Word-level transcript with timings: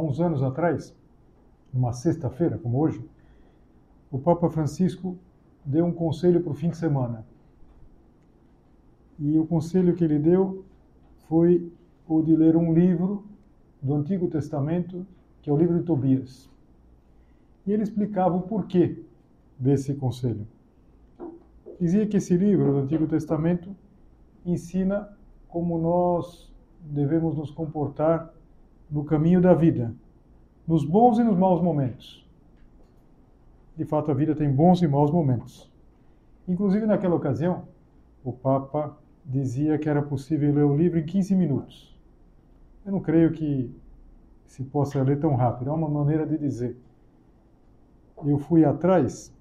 Há 0.00 0.04
uns 0.04 0.20
anos 0.20 0.42
atrás, 0.42 0.96
numa 1.72 1.92
sexta-feira, 1.92 2.58
como 2.58 2.78
hoje, 2.78 3.04
o 4.10 4.18
Papa 4.18 4.48
Francisco 4.48 5.16
deu 5.64 5.84
um 5.84 5.92
conselho 5.92 6.40
para 6.40 6.50
o 6.52 6.54
fim 6.54 6.70
de 6.70 6.76
semana. 6.76 7.24
E 9.18 9.38
o 9.38 9.46
conselho 9.46 9.94
que 9.94 10.02
ele 10.02 10.18
deu 10.18 10.64
foi 11.28 11.70
o 12.08 12.22
de 12.22 12.34
ler 12.34 12.56
um 12.56 12.72
livro 12.72 13.24
do 13.80 13.94
Antigo 13.94 14.28
Testamento, 14.28 15.06
que 15.42 15.50
é 15.50 15.52
o 15.52 15.56
livro 15.56 15.78
de 15.78 15.84
Tobias. 15.84 16.50
E 17.66 17.72
ele 17.72 17.82
explicava 17.82 18.34
o 18.34 18.42
porquê 18.42 19.04
desse 19.58 19.94
conselho. 19.94 20.46
Dizia 21.78 22.06
que 22.06 22.16
esse 22.16 22.36
livro 22.36 22.72
do 22.72 22.78
Antigo 22.78 23.06
Testamento 23.06 23.76
ensina 24.44 25.08
como 25.48 25.78
nós 25.78 26.50
devemos 26.80 27.36
nos 27.36 27.50
comportar 27.50 28.32
no 28.90 29.04
caminho 29.04 29.40
da 29.40 29.54
vida, 29.54 29.94
nos 30.66 30.84
bons 30.84 31.18
e 31.18 31.24
nos 31.24 31.36
maus 31.36 31.62
momentos. 31.62 32.28
De 33.76 33.84
fato, 33.84 34.10
a 34.10 34.14
vida 34.14 34.34
tem 34.34 34.50
bons 34.50 34.82
e 34.82 34.88
maus 34.88 35.10
momentos. 35.10 35.70
Inclusive, 36.46 36.86
naquela 36.86 37.14
ocasião, 37.14 37.64
o 38.24 38.32
Papa 38.32 38.96
dizia 39.24 39.78
que 39.78 39.88
era 39.88 40.02
possível 40.02 40.52
ler 40.52 40.64
o 40.64 40.76
livro 40.76 40.98
em 40.98 41.04
15 41.04 41.34
minutos. 41.34 41.96
Eu 42.84 42.92
não 42.92 43.00
creio 43.00 43.32
que 43.32 43.72
se 44.46 44.64
possa 44.64 45.02
ler 45.02 45.20
tão 45.20 45.36
rápido, 45.36 45.70
é 45.70 45.72
uma 45.72 45.88
maneira 45.88 46.26
de 46.26 46.36
dizer. 46.36 46.76
Eu 48.24 48.38
fui 48.38 48.64
atrás 48.64 49.32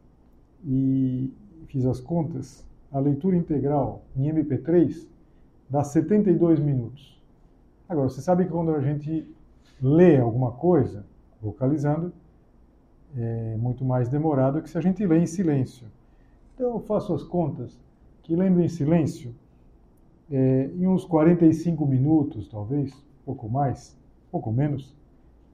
e 0.63 1.34
fiz 1.68 1.85
as 1.85 2.00
contas, 2.00 2.66
a 2.91 3.00
leitura 3.00 3.35
integral 3.35 4.03
em 4.16 4.31
MP3 4.31 5.07
dá 5.69 5.84
72 5.84 6.59
minutos. 6.59 7.22
Agora, 7.88 8.09
você 8.09 8.22
sabe 8.22 8.46
que 8.46 8.52
quando 8.52 8.73
a 8.73 8.81
gente 8.81 9.28
lê 9.81 10.17
alguma 10.17 10.51
coisa, 10.51 11.06
vocalizando, 11.41 12.12
é 13.17 13.56
muito 13.57 13.84
mais 13.84 14.09
demorado 14.09 14.62
que 14.62 14.69
se 14.69 14.78
a 14.78 14.81
gente 14.81 15.06
lê 15.06 15.19
em 15.19 15.25
silêncio. 15.25 15.88
Então 16.53 16.73
eu 16.73 16.79
faço 16.79 17.13
as 17.13 17.23
contas 17.23 17.79
que 18.22 18.35
lendo 18.35 18.62
em 18.62 18.67
silêncio, 18.67 19.34
é, 20.29 20.69
em 20.75 20.85
uns 20.88 21.06
45 21.06 21.85
minutos, 21.85 22.47
talvez, 22.47 22.94
pouco 23.25 23.50
mais, 23.50 23.97
pouco 24.31 24.51
menos, 24.51 24.94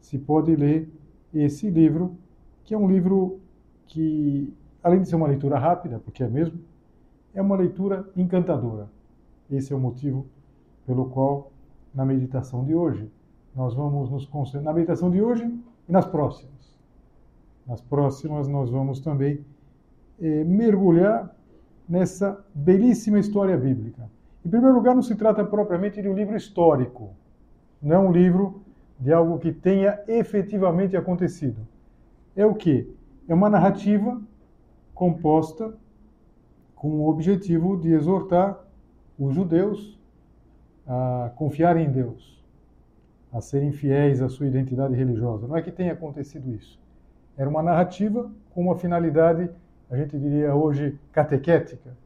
se 0.02 0.18
pode 0.18 0.56
ler 0.56 0.90
esse 1.34 1.70
livro, 1.70 2.16
que 2.64 2.74
é 2.74 2.78
um 2.78 2.88
livro 2.88 3.40
que, 3.88 4.54
além 4.84 5.02
de 5.02 5.08
ser 5.08 5.16
uma 5.16 5.28
leitura 5.28 5.58
rápida, 5.58 6.00
porque 6.00 6.24
é 6.24 6.28
mesmo, 6.28 6.60
é 7.34 7.42
uma 7.42 7.56
leitura 7.56 8.10
encantadora. 8.16 8.90
Esse 9.50 9.72
é 9.72 9.76
o 9.76 9.80
motivo 9.80 10.26
pelo 10.86 11.06
qual, 11.06 11.52
na 11.94 12.06
meditação 12.06 12.64
de 12.64 12.74
hoje, 12.74 13.10
nós 13.56 13.74
vamos 13.74 14.10
nos 14.10 14.26
concentrar 14.26 14.64
na 14.64 14.74
meditação 14.74 15.10
de 15.10 15.22
hoje 15.22 15.44
e 15.88 15.92
nas 15.92 16.06
próximas. 16.06 16.54
Nas 17.66 17.82
próximas, 17.82 18.48
nós 18.48 18.70
vamos 18.70 19.00
também 19.00 19.44
eh, 20.22 20.44
mergulhar 20.44 21.34
nessa 21.88 22.44
belíssima 22.54 23.18
história 23.18 23.58
bíblica. 23.58 24.10
Em 24.46 24.50
primeiro 24.50 24.76
lugar, 24.76 24.94
não 24.94 25.02
se 25.02 25.16
trata 25.16 25.44
propriamente 25.44 26.02
de 26.02 26.10
um 26.10 26.14
livro 26.14 26.36
histórico, 26.36 27.12
não 27.82 27.96
é 27.96 28.00
um 28.00 28.12
livro 28.12 28.62
de 29.00 29.14
algo 29.14 29.40
que 29.40 29.52
tenha 29.52 30.00
efetivamente 30.08 30.96
acontecido. 30.98 31.66
É 32.36 32.46
o 32.46 32.54
que? 32.54 32.94
É 33.28 33.34
uma 33.34 33.50
narrativa 33.50 34.22
composta 34.94 35.74
com 36.76 36.90
o 36.90 37.10
objetivo 37.10 37.78
de 37.78 37.92
exortar 37.92 38.60
os 39.18 39.34
judeus 39.34 39.98
a 40.86 41.32
confiar 41.36 41.78
em 41.78 41.90
Deus 41.90 42.35
a 43.36 43.42
serem 43.42 43.74
fiéis 43.74 44.22
à 44.22 44.30
sua 44.30 44.48
identidade 44.48 44.96
religiosa. 44.96 45.46
Não 45.46 45.58
é 45.58 45.62
que 45.62 45.70
tenha 45.70 45.92
acontecido 45.92 46.50
isso. 46.54 46.80
Era 47.38 47.50
uma 47.50 47.62
narrativa 47.62 48.32
com 48.52 48.62
uma 48.62 48.78
finalidade, 48.78 49.50
a 49.92 49.98
gente 49.98 50.18
diria 50.18 50.56
hoje, 50.56 50.98
catequética. 51.12 51.98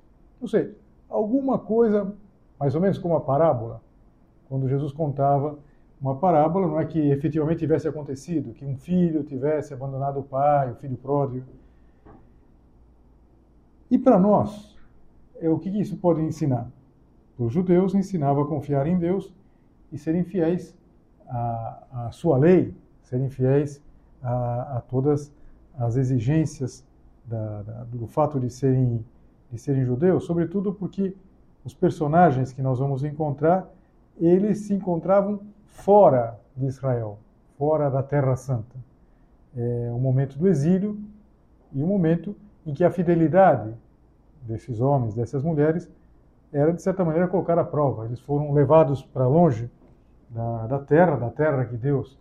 Não 0.41 0.47
sei, 0.47 0.75
alguma 1.07 1.59
coisa, 1.59 2.11
mais 2.59 2.73
ou 2.73 2.81
menos 2.81 2.97
como 2.97 3.15
a 3.15 3.21
parábola. 3.21 3.79
Quando 4.47 4.67
Jesus 4.67 4.91
contava 4.91 5.59
uma 6.01 6.15
parábola, 6.15 6.65
não 6.65 6.79
é 6.79 6.85
que 6.85 6.99
efetivamente 7.11 7.59
tivesse 7.59 7.87
acontecido, 7.87 8.55
que 8.55 8.65
um 8.65 8.75
filho 8.75 9.23
tivesse 9.23 9.71
abandonado 9.71 10.21
o 10.21 10.23
pai, 10.23 10.71
o 10.71 10.75
filho 10.77 10.97
pródigo. 10.97 11.45
E 13.91 13.99
para 13.99 14.17
nós, 14.17 14.75
é 15.39 15.47
o 15.47 15.59
que 15.59 15.69
isso 15.69 15.95
pode 15.97 16.21
ensinar? 16.21 16.71
Os 17.37 17.53
judeus 17.53 17.93
ensinava 17.93 18.41
a 18.41 18.45
confiar 18.45 18.87
em 18.87 18.97
Deus 18.97 19.31
e 19.91 19.97
serem 19.97 20.23
fiéis 20.23 20.75
a, 21.29 22.09
sua 22.11 22.37
lei, 22.37 22.73
serem 23.03 23.29
fiéis 23.29 23.81
a, 24.21 24.77
a 24.77 24.81
todas 24.81 25.31
as 25.77 25.95
exigências 25.95 26.85
da, 27.25 27.61
da, 27.61 27.83
do 27.85 28.07
fato 28.07 28.39
de 28.39 28.49
serem, 28.49 29.05
de 29.51 29.57
serem 29.57 29.85
judeus, 29.85 30.25
sobretudo 30.25 30.73
porque 30.73 31.15
os 31.63 31.73
personagens 31.73 32.51
que 32.51 32.61
nós 32.61 32.79
vamos 32.79 33.03
encontrar, 33.03 33.69
eles 34.19 34.59
se 34.59 34.73
encontravam 34.73 35.39
fora 35.65 36.39
de 36.55 36.65
Israel, 36.65 37.19
fora 37.57 37.89
da 37.89 38.01
Terra 38.01 38.35
Santa. 38.35 38.75
É 39.55 39.91
o 39.93 39.99
momento 39.99 40.37
do 40.37 40.47
exílio 40.47 40.99
e 41.71 41.81
o 41.81 41.87
momento 41.87 42.35
em 42.65 42.73
que 42.73 42.83
a 42.83 42.91
fidelidade 42.91 43.73
desses 44.41 44.79
homens, 44.79 45.13
dessas 45.13 45.43
mulheres, 45.43 45.89
era 46.51 46.73
de 46.73 46.81
certa 46.81 47.05
maneira 47.05 47.27
colocar 47.27 47.57
à 47.59 47.63
prova. 47.63 48.05
Eles 48.05 48.19
foram 48.19 48.51
levados 48.51 49.03
para 49.03 49.27
longe 49.27 49.69
da, 50.29 50.67
da 50.67 50.79
terra, 50.79 51.15
da 51.15 51.29
terra 51.29 51.65
que 51.65 51.75
Deus 51.75 52.17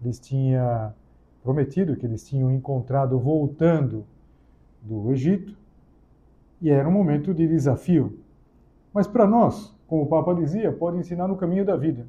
lhes 0.00 0.18
tinha 0.18 0.92
prometido, 1.42 1.96
que 1.96 2.06
eles 2.06 2.26
tinham 2.26 2.52
encontrado 2.52 3.18
voltando 3.18 4.04
do 4.80 5.10
Egito, 5.12 5.56
e 6.60 6.70
era 6.70 6.88
um 6.88 6.92
momento 6.92 7.32
de 7.34 7.46
desafio. 7.46 8.18
Mas 8.92 9.06
para 9.06 9.26
nós, 9.26 9.74
como 9.86 10.02
o 10.02 10.06
Papa 10.06 10.34
dizia, 10.34 10.72
pode 10.72 10.98
ensinar 10.98 11.26
no 11.28 11.36
caminho 11.36 11.64
da 11.64 11.76
vida. 11.76 12.06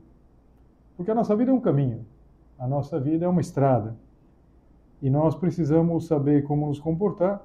Porque 0.95 1.11
a 1.11 1.15
nossa 1.15 1.35
vida 1.35 1.51
é 1.51 1.53
um 1.53 1.59
caminho, 1.59 2.05
a 2.57 2.67
nossa 2.67 2.99
vida 2.99 3.25
é 3.25 3.27
uma 3.27 3.41
estrada. 3.41 3.95
E 5.01 5.09
nós 5.09 5.35
precisamos 5.35 6.07
saber 6.07 6.43
como 6.43 6.67
nos 6.67 6.79
comportar 6.79 7.41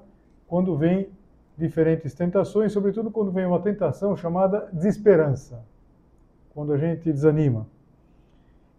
quando 0.47 0.77
vem 0.77 1.09
diferentes 1.57 2.13
tentações, 2.13 2.71
sobretudo 2.71 3.11
quando 3.11 3.31
vem 3.31 3.45
uma 3.45 3.59
tentação 3.59 4.15
chamada 4.15 4.69
desesperança, 4.71 5.63
quando 6.53 6.71
a 6.73 6.77
gente 6.77 7.11
desanima. 7.11 7.67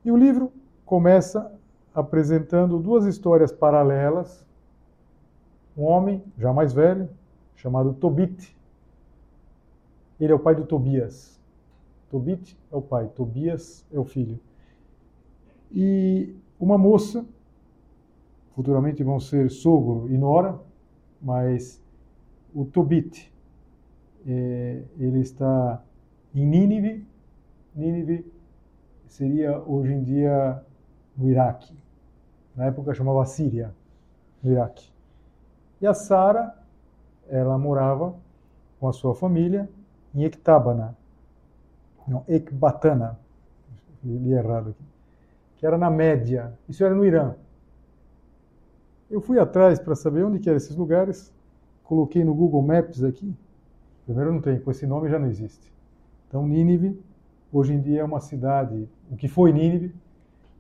E 0.05 0.11
o 0.11 0.17
livro 0.17 0.53
começa 0.85 1.53
apresentando 1.95 2.79
duas 2.79 3.05
histórias 3.05 3.53
paralelas. 3.53 4.47
Um 5.77 5.85
homem, 5.85 6.23
já 6.39 6.53
mais 6.53 6.73
velho, 6.73 7.09
chamado 7.55 7.93
Tobit. 7.93 8.57
Ele 10.19 10.33
é 10.33 10.35
o 10.35 10.39
pai 10.39 10.55
do 10.55 10.65
Tobias. 10.65 11.39
Tobit 12.11 12.59
é 12.73 12.77
o 12.77 12.83
pai, 12.83 13.09
Tobias 13.15 13.87
é 13.93 13.99
o 13.99 14.05
filho. 14.05 14.41
E 15.71 16.35
uma 16.59 16.77
moça, 16.77 17.25
futuramente 18.55 19.05
vão 19.05 19.21
ser 19.21 19.51
sogro 19.51 20.11
e 20.11 20.19
nora, 20.19 20.59
mas 21.21 21.81
o 22.55 22.65
Tobit, 22.65 23.33
é, 24.27 24.83
ele 24.99 25.21
está 25.21 25.83
em 26.35 26.45
Nínive. 26.45 27.07
Nínive 27.75 28.25
seria 29.11 29.59
hoje 29.59 29.93
em 29.93 30.03
dia 30.03 30.63
no 31.17 31.29
Iraque. 31.29 31.77
Na 32.57 32.67
época 32.67 32.95
chamava 32.95 33.27
Síria, 33.27 33.75
no 34.43 34.53
Iraque. 34.53 34.91
E 35.81 35.87
a 35.87 35.93
Sara, 35.93 36.57
ela 37.29 37.59
morava 37.59 38.15
com 38.79 38.89
a 38.89 38.93
sua 38.93 39.15
família 39.15 39.69
em 40.15 40.25
Ectâbana, 40.25 40.97
não, 42.07 42.25
Ecbatana, 42.27 43.19
li 44.03 44.33
errado 44.33 44.71
aqui, 44.71 44.85
que 45.57 45.67
era 45.67 45.77
na 45.77 45.91
Média, 45.91 46.59
isso 46.69 46.83
era 46.85 46.95
no 46.95 47.05
Irã. 47.05 47.35
Eu 49.09 49.21
fui 49.21 49.39
atrás 49.39 49.79
para 49.79 49.95
saber 49.95 50.25
onde 50.25 50.39
que 50.39 50.49
eram 50.49 50.57
esses 50.57 50.75
lugares, 50.75 51.33
coloquei 51.85 52.25
no 52.25 52.35
Google 52.35 52.63
Maps 52.63 53.05
aqui, 53.05 53.37
primeiro 54.05 54.33
não 54.33 54.41
tem, 54.41 54.59
com 54.59 54.71
esse 54.71 54.87
nome 54.87 55.09
já 55.09 55.19
não 55.19 55.29
existe. 55.29 55.73
Então 56.27 56.47
Nínive, 56.47 57.01
hoje 57.53 57.73
em 57.73 57.81
dia 57.81 58.01
é 58.01 58.05
uma 58.05 58.21
cidade, 58.21 58.89
o 59.11 59.17
que 59.17 59.29
foi 59.29 59.53
Nínive, 59.53 59.95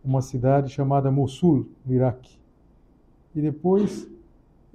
uma 0.04 0.22
cidade 0.22 0.70
chamada 0.70 1.10
Mosul, 1.10 1.66
no 1.84 1.94
Iraque. 1.94 2.38
E 3.34 3.40
depois, 3.40 4.08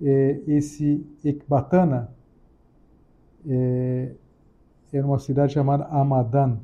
é, 0.01 0.39
esse 0.47 1.05
Ecbatana, 1.23 2.09
é, 3.47 4.11
era 4.93 5.05
uma 5.05 5.19
cidade 5.19 5.53
chamada 5.53 5.85
Hamadan. 5.85 6.57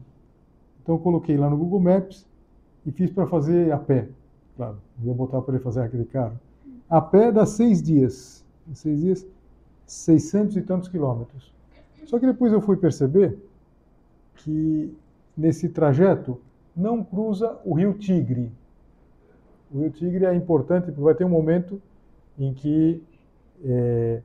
Então 0.81 0.95
eu 0.95 0.99
coloquei 0.99 1.37
lá 1.37 1.49
no 1.49 1.57
Google 1.57 1.79
Maps 1.79 2.25
e 2.85 2.91
fiz 2.91 3.11
para 3.11 3.27
fazer 3.27 3.71
a 3.71 3.77
pé. 3.77 4.07
Claro, 4.55 4.77
ia 5.03 5.13
botar 5.13 5.41
para 5.41 5.55
ele 5.55 5.63
fazer 5.63 5.81
aquele 5.81 6.05
carro. 6.05 6.39
A 6.89 7.01
pé 7.01 7.31
dá 7.31 7.45
seis 7.45 7.81
dias. 7.81 8.45
Seis 8.73 9.01
dias, 9.01 9.27
600 9.85 10.55
e 10.55 10.61
tantos 10.61 10.87
quilômetros. 10.87 11.53
Só 12.05 12.19
que 12.19 12.25
depois 12.25 12.53
eu 12.53 12.61
fui 12.61 12.77
perceber 12.77 13.37
que 14.35 14.93
nesse 15.35 15.69
trajeto 15.69 16.39
não 16.75 17.03
cruza 17.03 17.59
o 17.65 17.73
rio 17.73 17.93
Tigre. 17.93 18.51
O 19.71 19.79
rio 19.79 19.91
Tigre 19.91 20.25
é 20.25 20.35
importante 20.35 20.85
porque 20.85 21.01
vai 21.01 21.15
ter 21.15 21.25
um 21.25 21.29
momento 21.29 21.81
em 22.37 22.53
que 22.53 23.03
é, 23.63 24.21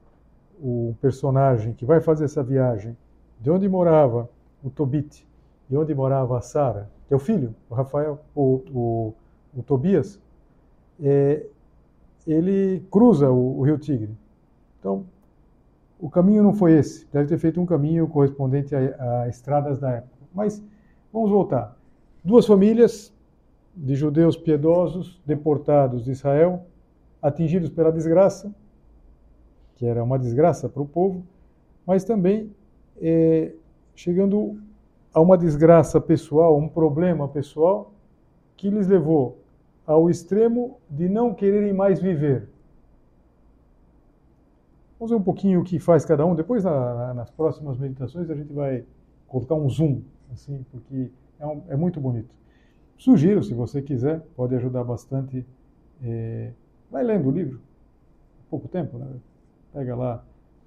o 0.60 0.94
personagem 1.00 1.72
que 1.72 1.84
vai 1.84 2.00
fazer 2.00 2.24
essa 2.24 2.42
viagem, 2.42 2.96
de 3.40 3.50
onde 3.50 3.68
morava 3.68 4.28
o 4.62 4.70
Tobit, 4.70 5.26
de 5.68 5.76
onde 5.76 5.94
morava 5.94 6.38
a 6.38 6.40
Sara, 6.40 6.90
que 7.06 7.14
é 7.14 7.16
o 7.16 7.20
filho, 7.20 7.54
o 7.68 7.74
Rafael, 7.74 8.20
o, 8.34 8.62
o, 8.72 9.14
o 9.56 9.62
Tobias, 9.62 10.20
é, 11.00 11.46
ele 12.26 12.84
cruza 12.90 13.30
o, 13.30 13.58
o 13.58 13.62
rio 13.62 13.78
Tigre. 13.78 14.16
Então, 14.80 15.04
o 15.98 16.10
caminho 16.10 16.42
não 16.42 16.52
foi 16.52 16.72
esse. 16.72 17.06
Deve 17.12 17.28
ter 17.28 17.38
feito 17.38 17.60
um 17.60 17.66
caminho 17.66 18.06
correspondente 18.08 18.74
a, 18.74 19.22
a 19.22 19.28
estradas 19.28 19.78
da 19.78 19.90
época. 19.92 20.12
Mas 20.34 20.62
vamos 21.12 21.30
voltar. 21.30 21.76
Duas 22.24 22.46
famílias 22.46 23.12
de 23.74 23.94
judeus 23.94 24.36
piedosos 24.36 25.20
deportados 25.26 26.04
de 26.04 26.10
Israel, 26.10 26.64
atingidos 27.20 27.68
pela 27.70 27.92
desgraça, 27.92 28.54
que 29.74 29.84
era 29.84 30.02
uma 30.02 30.18
desgraça 30.18 30.68
para 30.68 30.82
o 30.82 30.86
povo, 30.86 31.22
mas 31.86 32.04
também 32.04 32.50
é, 33.00 33.52
chegando 33.94 34.58
a 35.12 35.20
uma 35.20 35.36
desgraça 35.36 36.00
pessoal, 36.00 36.56
um 36.56 36.68
problema 36.68 37.28
pessoal, 37.28 37.92
que 38.56 38.70
lhes 38.70 38.86
levou 38.86 39.38
ao 39.86 40.10
extremo 40.10 40.78
de 40.90 41.08
não 41.08 41.32
quererem 41.32 41.72
mais 41.72 42.00
viver. 42.00 42.48
Vamos 44.98 45.10
ver 45.10 45.16
um 45.16 45.22
pouquinho 45.22 45.60
o 45.60 45.64
que 45.64 45.78
faz 45.78 46.04
cada 46.04 46.24
um. 46.24 46.34
Depois, 46.34 46.64
na, 46.64 47.12
nas 47.14 47.30
próximas 47.30 47.78
meditações, 47.78 48.30
a 48.30 48.34
gente 48.34 48.52
vai 48.52 48.84
colocar 49.28 49.54
um 49.54 49.68
zoom, 49.68 50.00
assim, 50.32 50.64
porque 50.70 51.10
é, 51.38 51.46
um, 51.46 51.62
é 51.68 51.76
muito 51.76 52.00
bonito. 52.00 52.34
Sugiro, 52.96 53.42
se 53.42 53.52
você 53.54 53.82
quiser, 53.82 54.20
pode 54.34 54.54
ajudar 54.54 54.84
bastante. 54.84 55.44
É, 56.02 56.52
vai 56.90 57.02
lendo 57.04 57.28
o 57.28 57.30
livro, 57.30 57.60
pouco 58.48 58.68
tempo, 58.68 58.98
né? 58.98 59.06
Pega 59.72 59.94
lá 59.94 60.24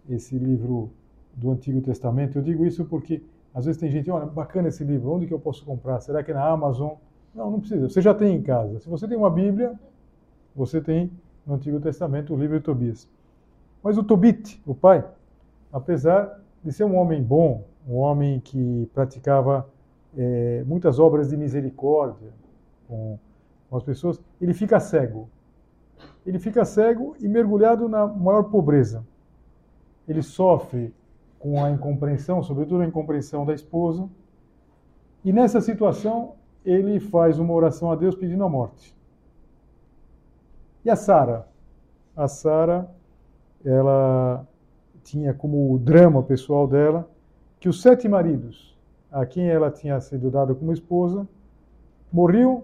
esse 0.10 0.38
livro 0.38 0.92
do 1.34 1.52
Antigo 1.52 1.82
Testamento. 1.82 2.38
Eu 2.38 2.42
digo 2.44 2.66
isso 2.66 2.86
porque 2.86 3.22
às 3.54 3.66
vezes 3.66 3.80
tem 3.80 3.90
gente, 3.90 4.10
olha, 4.12 4.26
bacana 4.26 4.68
esse 4.68 4.84
livro, 4.84 5.12
onde 5.12 5.26
que 5.26 5.34
eu 5.34 5.40
posso 5.40 5.66
comprar? 5.66 6.00
Será 6.02 6.24
que 6.24 6.32
é 6.32 6.34
na 6.34 6.48
Amazon? 6.48 6.94
Não, 7.34 7.50
não 7.50 7.60
precisa. 7.60 7.90
Você 7.90 8.02
já 8.02 8.14
tem 8.14 8.36
em 8.36 8.42
casa. 8.42 8.80
Se 8.80 8.88
você 8.88 9.08
tem 9.08 9.18
uma 9.18 9.30
Bíblia, 9.30 9.80
você 10.56 10.80
tem 10.80 11.12
no 11.46 11.56
Antigo 11.56 11.80
Testamento 11.80 12.34
o 12.34 12.38
livro 12.38 12.58
de 12.58 12.64
Tobias. 12.64 13.10
Mas 13.82 13.98
o 13.98 14.04
Tobit, 14.04 14.62
o 14.66 14.76
pai, 14.76 15.04
apesar 15.72 16.40
de 16.64 16.72
ser 16.72 16.84
um 16.84 16.96
homem 16.96 17.24
bom, 17.24 17.64
um 17.90 17.98
homem 17.98 18.40
que 18.40 18.90
praticava 18.94 19.68
é, 20.16 20.64
muitas 20.66 21.00
obras 21.00 21.30
de 21.30 21.36
misericórdia 21.36 22.32
com, 22.88 23.18
com 23.70 23.78
as 23.78 23.84
pessoas, 23.84 24.22
ele 24.40 24.54
fica 24.54 24.80
cego 24.80 25.28
ele 26.26 26.40
fica 26.40 26.66
cego 26.66 27.16
e 27.20 27.28
mergulhado 27.28 27.88
na 27.88 28.06
maior 28.06 28.44
pobreza. 28.44 29.06
Ele 30.08 30.22
sofre 30.22 30.94
com 31.38 31.64
a 31.64 31.72
incompreensão, 31.72 32.44
sobretudo 32.44 32.82
a 32.82 32.86
incompreensão 32.86 33.46
da 33.46 33.54
esposa, 33.54 34.10
e 35.24 35.32
nessa 35.32 35.62
situação 35.62 36.34
ele 36.66 37.00
faz 37.00 37.40
uma 37.40 37.54
oração 37.54 37.92
a 37.92 37.96
Deus 37.96 38.16
pedindo 38.16 38.44
a 38.44 38.50
morte. 38.50 38.96
E 40.84 40.90
a 40.90 40.96
Sara? 40.96 41.48
A 42.16 42.28
Sara, 42.28 42.90
ela 43.64 44.46
tinha 45.04 45.34
como 45.34 45.78
drama 45.80 46.22
pessoal 46.24 46.68
dela 46.68 47.10
que 47.60 47.70
os 47.70 47.82
sete 47.82 48.08
maridos 48.08 48.78
a 49.12 49.26
quem 49.26 49.50
ela 49.50 49.72
tinha 49.72 50.00
sido 50.00 50.30
dada 50.30 50.54
como 50.54 50.72
esposa 50.72 51.28
morriam 52.12 52.64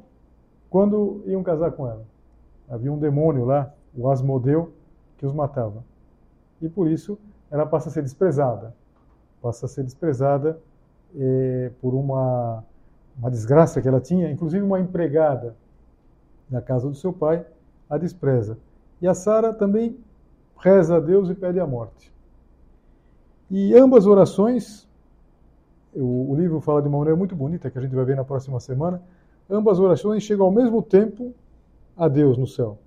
quando 0.69 1.23
iam 1.25 1.43
casar 1.43 1.71
com 1.71 1.87
ela 1.87 2.05
havia 2.69 2.91
um 2.91 2.97
demônio 2.97 3.45
lá, 3.45 3.73
o 3.95 4.09
Asmodeu, 4.09 4.73
que 5.17 5.25
os 5.25 5.33
matava. 5.33 5.83
E 6.61 6.67
por 6.67 6.87
isso 6.87 7.17
ela 7.49 7.65
passa 7.65 7.89
a 7.89 7.91
ser 7.91 8.01
desprezada. 8.01 8.73
Passa 9.41 9.65
a 9.65 9.69
ser 9.69 9.83
desprezada 9.83 10.59
eh, 11.15 11.71
por 11.81 11.93
uma, 11.93 12.63
uma 13.17 13.29
desgraça 13.29 13.81
que 13.81 13.87
ela 13.87 14.01
tinha, 14.01 14.31
inclusive 14.31 14.63
uma 14.63 14.79
empregada 14.79 15.55
na 16.49 16.61
casa 16.61 16.87
do 16.87 16.95
seu 16.95 17.13
pai 17.13 17.45
a 17.89 17.97
despreza. 17.97 18.57
E 19.01 19.07
a 19.07 19.13
Sara 19.13 19.53
também 19.53 19.97
reza 20.57 20.97
a 20.97 20.99
Deus 20.99 21.29
e 21.29 21.35
pede 21.35 21.59
a 21.59 21.67
morte. 21.67 22.13
E 23.49 23.75
ambas 23.75 24.07
orações, 24.07 24.89
o, 25.95 26.31
o 26.31 26.35
livro 26.35 26.59
fala 26.59 26.81
de 26.81 26.87
uma 26.87 26.97
maneira 26.97 27.17
muito 27.17 27.35
bonita, 27.35 27.69
que 27.69 27.77
a 27.77 27.81
gente 27.81 27.95
vai 27.95 28.05
ver 28.05 28.15
na 28.15 28.23
próxima 28.23 28.59
semana, 28.59 29.01
ambas 29.49 29.79
orações 29.79 30.23
chegam 30.23 30.45
ao 30.45 30.51
mesmo 30.51 30.81
tempo 30.81 31.33
a 31.95 32.07
Deus 32.07 32.37
no 32.37 32.47
céu. 32.47 32.77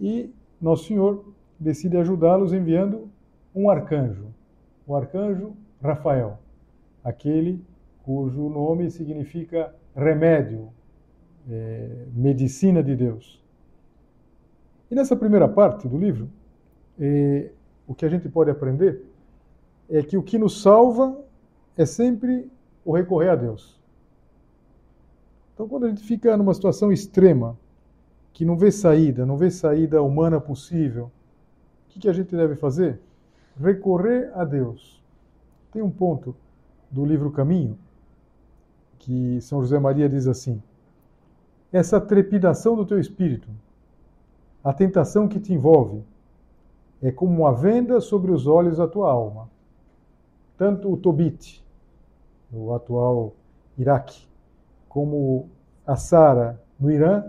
E 0.00 0.32
Nosso 0.60 0.84
Senhor 0.84 1.24
decide 1.58 1.96
ajudá-los 1.96 2.52
enviando 2.52 3.08
um 3.54 3.68
arcanjo, 3.68 4.26
o 4.86 4.94
arcanjo 4.94 5.52
Rafael, 5.82 6.38
aquele 7.02 7.62
cujo 8.02 8.48
nome 8.48 8.90
significa 8.90 9.74
remédio, 9.94 10.68
é, 11.50 12.06
medicina 12.14 12.82
de 12.82 12.94
Deus. 12.94 13.42
E 14.90 14.94
nessa 14.94 15.16
primeira 15.16 15.48
parte 15.48 15.88
do 15.88 15.98
livro, 15.98 16.28
é, 16.98 17.50
o 17.86 17.94
que 17.94 18.04
a 18.04 18.08
gente 18.08 18.28
pode 18.28 18.50
aprender 18.50 19.04
é 19.88 20.02
que 20.02 20.16
o 20.16 20.22
que 20.22 20.38
nos 20.38 20.62
salva 20.62 21.18
é 21.78 21.86
sempre 21.86 22.50
o 22.84 22.92
recorrer 22.92 23.30
a 23.30 23.36
Deus. 23.36 23.80
Então, 25.54 25.66
quando 25.66 25.86
a 25.86 25.88
gente 25.88 26.02
fica 26.02 26.36
numa 26.36 26.52
situação 26.52 26.92
extrema, 26.92 27.56
que 28.32 28.44
não 28.44 28.56
vê 28.56 28.70
saída, 28.70 29.24
não 29.24 29.36
vê 29.36 29.50
saída 29.50 30.02
humana 30.02 30.40
possível, 30.40 31.04
o 31.04 31.90
que, 31.90 32.00
que 32.00 32.08
a 32.08 32.12
gente 32.12 32.36
deve 32.36 32.56
fazer? 32.56 33.00
Recorrer 33.58 34.30
a 34.34 34.44
Deus. 34.44 35.02
Tem 35.72 35.80
um 35.80 35.90
ponto 35.90 36.34
do 36.90 37.04
livro 37.04 37.30
Caminho 37.30 37.78
que 38.98 39.40
São 39.40 39.60
José 39.60 39.78
Maria 39.78 40.08
diz 40.08 40.26
assim: 40.26 40.62
essa 41.72 42.00
trepidação 42.00 42.76
do 42.76 42.84
teu 42.84 42.98
espírito, 42.98 43.48
a 44.62 44.72
tentação 44.72 45.28
que 45.28 45.40
te 45.40 45.52
envolve, 45.52 46.02
é 47.00 47.10
como 47.10 47.42
uma 47.42 47.52
venda 47.54 48.00
sobre 48.00 48.32
os 48.32 48.46
olhos 48.46 48.78
da 48.78 48.88
tua 48.88 49.10
alma. 49.10 49.48
Tanto 50.56 50.92
o 50.92 50.96
Tobit, 50.96 51.64
no 52.50 52.74
atual 52.74 53.34
Iraque, 53.76 54.26
como 54.88 55.48
a 55.86 55.96
Sara, 55.96 56.60
no 56.78 56.90
Irã, 56.90 57.24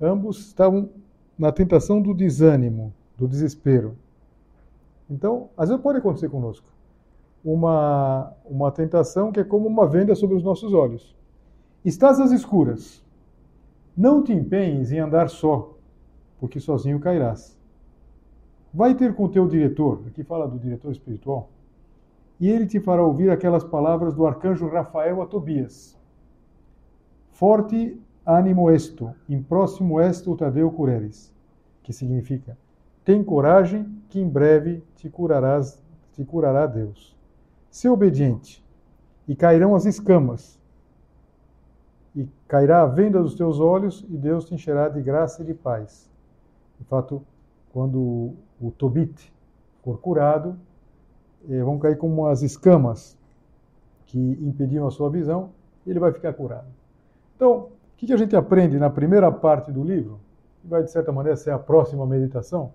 ambos 0.00 0.46
estavam 0.46 0.90
na 1.38 1.52
tentação 1.52 2.00
do 2.00 2.14
desânimo, 2.14 2.92
do 3.16 3.28
desespero. 3.28 3.96
Então, 5.08 5.48
às 5.56 5.68
vezes 5.68 5.82
pode 5.82 5.98
acontecer 5.98 6.28
conosco. 6.28 6.66
Uma, 7.44 8.32
uma 8.44 8.70
tentação 8.70 9.30
que 9.32 9.40
é 9.40 9.44
como 9.44 9.66
uma 9.68 9.86
venda 9.86 10.14
sobre 10.14 10.36
os 10.36 10.42
nossos 10.42 10.72
olhos. 10.72 11.16
Estás 11.84 12.20
às 12.20 12.32
escuras. 12.32 13.02
Não 13.96 14.22
te 14.22 14.32
empenhes 14.32 14.92
em 14.92 14.98
andar 14.98 15.28
só, 15.28 15.74
porque 16.38 16.60
sozinho 16.60 17.00
cairás. 17.00 17.56
Vai 18.72 18.94
ter 18.94 19.14
com 19.14 19.28
teu 19.28 19.48
diretor, 19.48 20.02
aqui 20.06 20.22
fala 20.22 20.46
do 20.46 20.58
diretor 20.58 20.92
espiritual, 20.92 21.48
e 22.40 22.48
ele 22.48 22.66
te 22.66 22.78
fará 22.78 23.02
ouvir 23.02 23.30
aquelas 23.30 23.64
palavras 23.64 24.14
do 24.14 24.26
arcanjo 24.26 24.68
Rafael 24.68 25.20
a 25.22 25.26
Tobias. 25.26 25.98
forte 27.30 28.00
ânimo 28.26 28.70
esto, 28.70 29.14
in 29.28 29.42
próximo 29.42 30.00
esto 30.00 30.36
tadeu 30.36 30.70
cureres, 30.70 31.34
que 31.82 31.92
significa, 31.92 32.58
tem 33.04 33.24
coragem 33.24 33.90
que 34.08 34.20
em 34.20 34.28
breve 34.28 34.82
te 34.96 35.08
curarás, 35.08 35.82
te 36.12 36.24
curará 36.24 36.66
Deus. 36.66 37.16
Se 37.70 37.88
obediente, 37.88 38.64
e 39.26 39.34
cairão 39.34 39.74
as 39.74 39.84
escamas, 39.84 40.58
e 42.14 42.28
cairá 42.46 42.82
a 42.82 42.86
venda 42.86 43.22
dos 43.22 43.34
teus 43.34 43.60
olhos, 43.60 44.04
e 44.10 44.16
Deus 44.16 44.44
te 44.44 44.54
encherá 44.54 44.88
de 44.88 45.00
graça 45.00 45.42
e 45.42 45.46
de 45.46 45.54
paz. 45.54 46.10
De 46.78 46.84
fato, 46.84 47.22
quando 47.72 48.34
o 48.60 48.70
Tobit 48.76 49.32
for 49.82 49.98
curado, 50.00 50.58
vão 51.46 51.78
cair 51.78 51.96
como 51.96 52.26
as 52.26 52.42
escamas 52.42 53.16
que 54.06 54.18
impediam 54.18 54.86
a 54.86 54.90
sua 54.90 55.10
visão, 55.10 55.50
e 55.86 55.90
ele 55.90 55.98
vai 55.98 56.12
ficar 56.12 56.32
curado. 56.32 56.66
Então, 57.36 57.52
o 57.52 57.70
que 57.96 58.12
a 58.12 58.16
gente 58.16 58.34
aprende 58.34 58.78
na 58.78 58.90
primeira 58.90 59.30
parte 59.30 59.70
do 59.70 59.84
livro, 59.84 60.18
que 60.60 60.68
vai 60.68 60.82
de 60.82 60.90
certa 60.90 61.12
maneira 61.12 61.36
ser 61.36 61.50
a 61.50 61.58
próxima 61.58 62.06
meditação? 62.06 62.72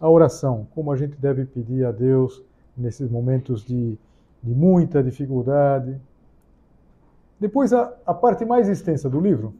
A 0.00 0.08
oração, 0.08 0.66
como 0.74 0.92
a 0.92 0.96
gente 0.96 1.16
deve 1.16 1.44
pedir 1.44 1.84
a 1.84 1.90
Deus 1.90 2.42
nesses 2.76 3.10
momentos 3.10 3.64
de, 3.64 3.98
de 4.42 4.54
muita 4.54 5.02
dificuldade. 5.02 6.00
Depois, 7.40 7.72
a, 7.72 7.92
a 8.06 8.14
parte 8.14 8.44
mais 8.44 8.68
extensa 8.68 9.10
do 9.10 9.20
livro, 9.20 9.52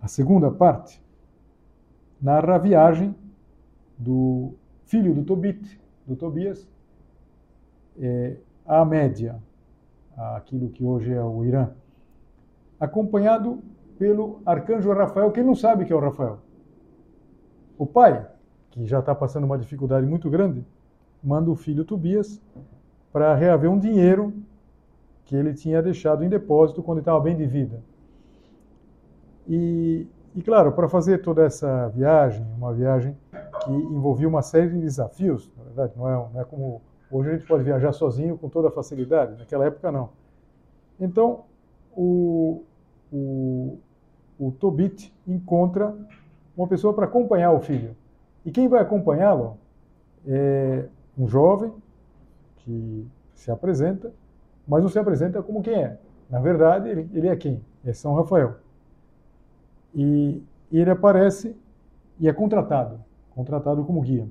a 0.00 0.08
segunda 0.08 0.50
parte, 0.50 1.02
narra 2.20 2.54
a 2.54 2.58
viagem 2.58 3.14
do 3.98 4.54
filho 4.86 5.14
do 5.14 5.22
Tobit, 5.22 5.80
do 6.06 6.16
Tobias, 6.16 6.66
é, 7.98 8.36
à 8.66 8.84
Média, 8.84 9.36
aquilo 10.16 10.68
que 10.70 10.84
hoje 10.84 11.12
é 11.12 11.22
o 11.22 11.44
Irã, 11.44 11.70
acompanhado 12.80 13.60
pelo 13.98 14.40
arcanjo 14.44 14.92
Rafael. 14.92 15.30
Quem 15.30 15.44
não 15.44 15.54
sabe 15.54 15.84
que 15.84 15.92
é 15.92 15.96
o 15.96 16.00
Rafael? 16.00 16.38
O 17.78 17.86
pai, 17.86 18.26
que 18.70 18.86
já 18.86 19.00
está 19.00 19.14
passando 19.14 19.44
uma 19.44 19.58
dificuldade 19.58 20.06
muito 20.06 20.30
grande, 20.30 20.64
manda 21.22 21.50
o 21.50 21.56
filho 21.56 21.84
Tobias 21.84 22.40
para 23.12 23.34
reaver 23.34 23.70
um 23.70 23.78
dinheiro 23.78 24.32
que 25.24 25.34
ele 25.34 25.54
tinha 25.54 25.82
deixado 25.82 26.24
em 26.24 26.28
depósito 26.28 26.82
quando 26.82 26.98
estava 26.98 27.20
bem 27.20 27.36
de 27.36 27.46
vida. 27.46 27.82
E, 29.48 30.06
e 30.34 30.42
claro, 30.42 30.72
para 30.72 30.88
fazer 30.88 31.22
toda 31.22 31.42
essa 31.42 31.88
viagem, 31.88 32.46
uma 32.56 32.72
viagem 32.72 33.16
que 33.64 33.72
envolvia 33.72 34.28
uma 34.28 34.42
série 34.42 34.68
de 34.68 34.80
desafios, 34.80 35.50
na 35.56 35.64
verdade, 35.64 35.92
não 35.96 36.08
é, 36.08 36.28
não 36.32 36.40
é 36.40 36.44
como 36.44 36.80
hoje 37.10 37.30
a 37.30 37.32
gente 37.36 37.46
pode 37.46 37.62
viajar 37.62 37.92
sozinho 37.92 38.36
com 38.36 38.48
toda 38.48 38.70
facilidade, 38.70 39.38
naquela 39.38 39.66
época 39.66 39.90
não. 39.92 40.10
Então, 41.00 41.44
o, 41.96 42.62
o, 43.12 43.78
o 44.38 44.50
Tobit 44.52 45.12
encontra 45.26 45.94
uma 46.56 46.66
pessoa 46.66 46.94
para 46.94 47.04
acompanhar 47.04 47.52
o 47.52 47.60
filho. 47.60 47.96
E 48.44 48.50
quem 48.50 48.68
vai 48.68 48.80
acompanhá-lo 48.80 49.58
é 50.26 50.86
um 51.18 51.26
jovem 51.26 51.72
que 52.58 53.06
se 53.34 53.50
apresenta, 53.50 54.12
mas 54.66 54.82
não 54.82 54.88
se 54.88 54.98
apresenta 54.98 55.42
como 55.42 55.62
quem 55.62 55.82
é. 55.82 55.98
Na 56.28 56.40
verdade, 56.40 56.88
ele, 56.88 57.08
ele 57.12 57.28
é 57.28 57.36
quem? 57.36 57.62
É 57.84 57.92
São 57.92 58.14
Rafael. 58.14 58.56
E, 59.94 60.42
e 60.70 60.78
ele 60.78 60.90
aparece 60.90 61.56
e 62.18 62.28
é 62.28 62.32
contratado, 62.32 62.98
contratado 63.34 63.84
como 63.84 64.00
guia. 64.00 64.26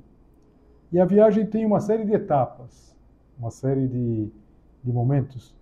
E 0.96 1.00
a 1.02 1.04
viagem 1.04 1.46
tem 1.46 1.66
uma 1.66 1.82
série 1.82 2.06
de 2.06 2.14
etapas, 2.14 2.96
uma 3.38 3.52
série 3.52 3.86
de, 3.86 4.32
de 4.82 4.94
momentos. 4.94 5.54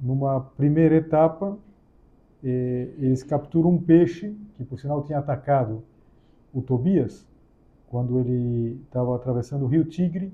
Numa 0.00 0.40
primeira 0.40 0.94
etapa, 0.94 1.58
eh, 2.42 2.88
eles 2.96 3.22
capturam 3.22 3.72
um 3.72 3.78
peixe, 3.78 4.34
que 4.54 4.64
por 4.64 4.80
sinal 4.80 5.02
tinha 5.02 5.18
atacado 5.18 5.82
o 6.50 6.62
Tobias, 6.62 7.28
quando 7.88 8.18
ele 8.18 8.80
estava 8.86 9.14
atravessando 9.14 9.66
o 9.66 9.68
rio 9.68 9.84
Tigre. 9.84 10.32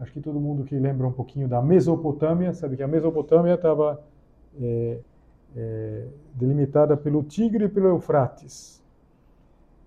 Acho 0.00 0.12
que 0.12 0.20
todo 0.20 0.40
mundo 0.40 0.64
que 0.64 0.76
lembra 0.76 1.06
um 1.06 1.12
pouquinho 1.12 1.46
da 1.46 1.62
Mesopotâmia, 1.62 2.52
sabe 2.52 2.76
que 2.76 2.82
a 2.82 2.88
Mesopotâmia 2.88 3.54
estava 3.54 4.02
é, 4.60 4.98
é, 5.54 6.08
delimitada 6.34 6.96
pelo 6.96 7.22
Tigre 7.22 7.66
e 7.66 7.68
pelo 7.68 7.86
Eufrates. 7.86 8.82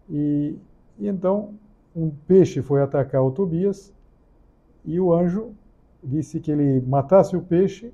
E, 0.10 0.58
e 0.98 1.06
então 1.06 1.54
um 1.96 2.10
peixe 2.10 2.62
foi 2.62 2.82
atacar 2.82 3.22
o 3.22 3.32
Tobias 3.32 3.94
e 4.86 5.00
o 5.00 5.14
anjo 5.14 5.54
disse 6.04 6.40
que 6.40 6.52
ele 6.52 6.82
matasse 6.82 7.36
o 7.36 7.42
peixe 7.42 7.94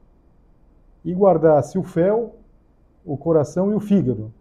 e 1.03 1.13
guardasse 1.13 1.77
o 1.77 1.83
fel, 1.83 2.35
o 3.05 3.17
coração 3.17 3.71
e 3.71 3.75
o 3.75 3.79
fígado, 3.79 4.31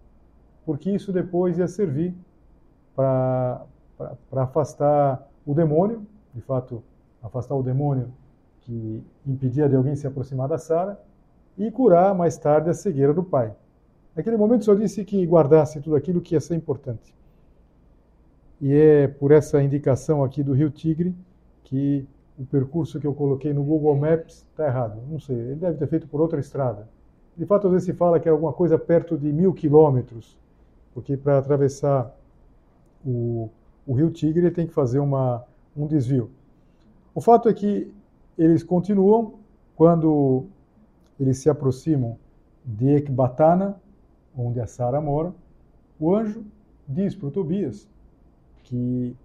porque 0.64 0.90
isso 0.90 1.12
depois 1.12 1.58
ia 1.58 1.68
servir 1.68 2.14
para 2.94 3.64
afastar 4.32 5.28
o 5.46 5.54
demônio, 5.54 6.06
de 6.34 6.40
fato, 6.40 6.82
afastar 7.22 7.54
o 7.54 7.62
demônio 7.62 8.12
que 8.60 9.02
impedia 9.26 9.68
de 9.68 9.76
alguém 9.76 9.94
se 9.94 10.06
aproximar 10.06 10.48
da 10.48 10.58
Sara 10.58 11.00
e 11.56 11.70
curar 11.70 12.14
mais 12.14 12.36
tarde 12.36 12.68
a 12.68 12.74
cegueira 12.74 13.14
do 13.14 13.22
pai. 13.22 13.54
Naquele 14.14 14.36
momento 14.36 14.64
só 14.64 14.74
disse 14.74 15.04
que 15.04 15.24
guardasse 15.24 15.80
tudo 15.80 15.94
aquilo 15.94 16.20
que 16.20 16.34
ia 16.34 16.40
ser 16.40 16.56
importante. 16.56 17.14
E 18.60 18.72
é 18.72 19.08
por 19.08 19.32
essa 19.32 19.62
indicação 19.62 20.24
aqui 20.24 20.42
do 20.42 20.52
Rio 20.52 20.70
Tigre 20.70 21.14
que 21.64 22.06
o 22.38 22.44
percurso 22.44 23.00
que 23.00 23.06
eu 23.06 23.14
coloquei 23.14 23.52
no 23.52 23.62
Google 23.62 23.96
Maps 23.96 24.46
está 24.50 24.66
errado. 24.66 25.00
Não 25.10 25.18
sei, 25.18 25.36
ele 25.36 25.56
deve 25.56 25.78
ter 25.78 25.86
feito 25.86 26.06
por 26.06 26.20
outra 26.20 26.40
estrada. 26.40 26.88
De 27.36 27.44
fato, 27.44 27.66
às 27.66 27.72
vezes 27.72 27.86
se 27.86 27.92
fala 27.92 28.18
que 28.18 28.28
é 28.28 28.32
alguma 28.32 28.52
coisa 28.52 28.78
perto 28.78 29.16
de 29.16 29.30
mil 29.32 29.52
quilômetros, 29.52 30.38
porque 30.94 31.16
para 31.16 31.38
atravessar 31.38 32.14
o, 33.04 33.50
o 33.86 33.92
Rio 33.94 34.10
Tigre 34.10 34.46
ele 34.46 34.50
tem 34.50 34.66
que 34.66 34.72
fazer 34.72 34.98
uma, 34.98 35.44
um 35.76 35.86
desvio. 35.86 36.30
O 37.14 37.20
fato 37.20 37.48
é 37.48 37.52
que 37.52 37.92
eles 38.38 38.62
continuam 38.62 39.34
quando 39.74 40.46
eles 41.20 41.38
se 41.38 41.50
aproximam 41.50 42.18
de 42.64 42.88
Ecbatana, 42.96 43.80
onde 44.36 44.60
a 44.60 44.66
Sara 44.66 45.00
mora. 45.00 45.32
O 45.98 46.14
anjo 46.14 46.44
diz 46.86 47.14
para 47.14 47.28
o 47.28 47.30
Tobias 47.30 47.88
que 48.66 49.16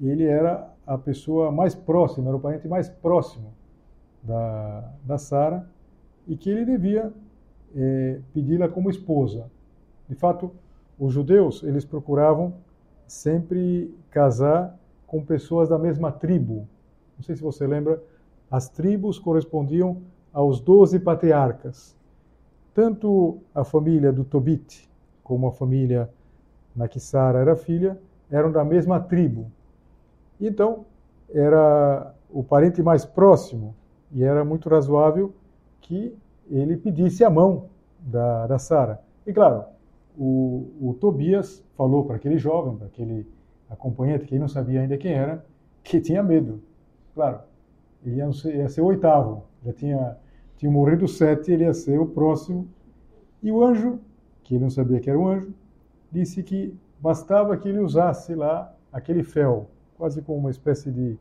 ele 0.00 0.24
era 0.24 0.70
a 0.86 0.96
pessoa 0.98 1.50
mais 1.50 1.74
próxima, 1.74 2.28
era 2.28 2.36
o 2.36 2.40
parente 2.40 2.68
mais 2.68 2.88
próximo 2.88 3.52
da, 4.22 4.92
da 5.04 5.18
Sara 5.18 5.68
e 6.26 6.36
que 6.36 6.50
ele 6.50 6.64
devia 6.64 7.12
é, 7.74 8.20
pedi-la 8.32 8.68
como 8.68 8.90
esposa. 8.90 9.50
De 10.08 10.14
fato, 10.14 10.52
os 10.98 11.12
judeus 11.12 11.62
eles 11.62 11.84
procuravam 11.84 12.54
sempre 13.06 13.94
casar 14.10 14.78
com 15.06 15.24
pessoas 15.24 15.68
da 15.68 15.78
mesma 15.78 16.12
tribo. 16.12 16.68
Não 17.16 17.24
sei 17.24 17.34
se 17.36 17.42
você 17.42 17.66
lembra, 17.66 18.02
as 18.50 18.68
tribos 18.68 19.18
correspondiam 19.18 20.02
aos 20.32 20.60
doze 20.60 20.98
patriarcas. 20.98 21.96
Tanto 22.74 23.38
a 23.54 23.64
família 23.64 24.12
do 24.12 24.24
Tobit 24.24 24.88
como 25.22 25.46
a 25.46 25.52
família 25.52 26.10
na 26.74 26.88
que 26.88 27.00
Sara 27.00 27.38
era 27.38 27.56
filha 27.56 27.98
eram 28.32 28.50
da 28.50 28.64
mesma 28.64 28.98
tribo. 28.98 29.50
Então, 30.40 30.84
era 31.32 32.14
o 32.30 32.42
parente 32.42 32.82
mais 32.82 33.04
próximo 33.04 33.74
e 34.10 34.24
era 34.24 34.44
muito 34.44 34.68
razoável 34.68 35.32
que 35.80 36.16
ele 36.50 36.76
pedisse 36.76 37.22
a 37.22 37.30
mão 37.30 37.68
da, 38.00 38.46
da 38.46 38.58
Sara. 38.58 39.00
E 39.26 39.32
claro, 39.32 39.64
o, 40.16 40.68
o 40.80 40.94
Tobias 40.94 41.62
falou 41.76 42.04
para 42.04 42.16
aquele 42.16 42.38
jovem, 42.38 42.76
para 42.76 42.86
aquele 42.86 43.26
acompanhante, 43.70 44.26
que 44.26 44.38
não 44.38 44.48
sabia 44.48 44.80
ainda 44.80 44.96
quem 44.98 45.12
era, 45.12 45.44
que 45.82 46.00
tinha 46.00 46.22
medo. 46.22 46.60
Claro, 47.14 47.40
ele 48.04 48.16
ia 48.16 48.28
ia 48.54 48.68
ser 48.68 48.80
o 48.80 48.86
oitavo, 48.86 49.44
já 49.64 49.72
tinha, 49.72 50.16
tinha 50.56 50.70
morrido 50.70 51.06
sete, 51.06 51.52
ele 51.52 51.64
ia 51.64 51.74
ser 51.74 51.98
o 51.98 52.06
próximo. 52.06 52.68
E 53.42 53.50
o 53.50 53.62
anjo, 53.62 53.98
que 54.42 54.54
ele 54.54 54.64
não 54.64 54.70
sabia 54.70 55.00
que 55.00 55.08
era 55.08 55.18
um 55.18 55.26
anjo, 55.26 55.52
disse 56.10 56.42
que 56.42 56.74
bastava 57.02 57.56
que 57.56 57.68
ele 57.68 57.80
usasse 57.80 58.32
lá 58.32 58.72
aquele 58.92 59.24
fel, 59.24 59.68
quase 59.98 60.22
como 60.22 60.38
uma 60.38 60.50
espécie 60.50 60.90
de, 60.92 61.18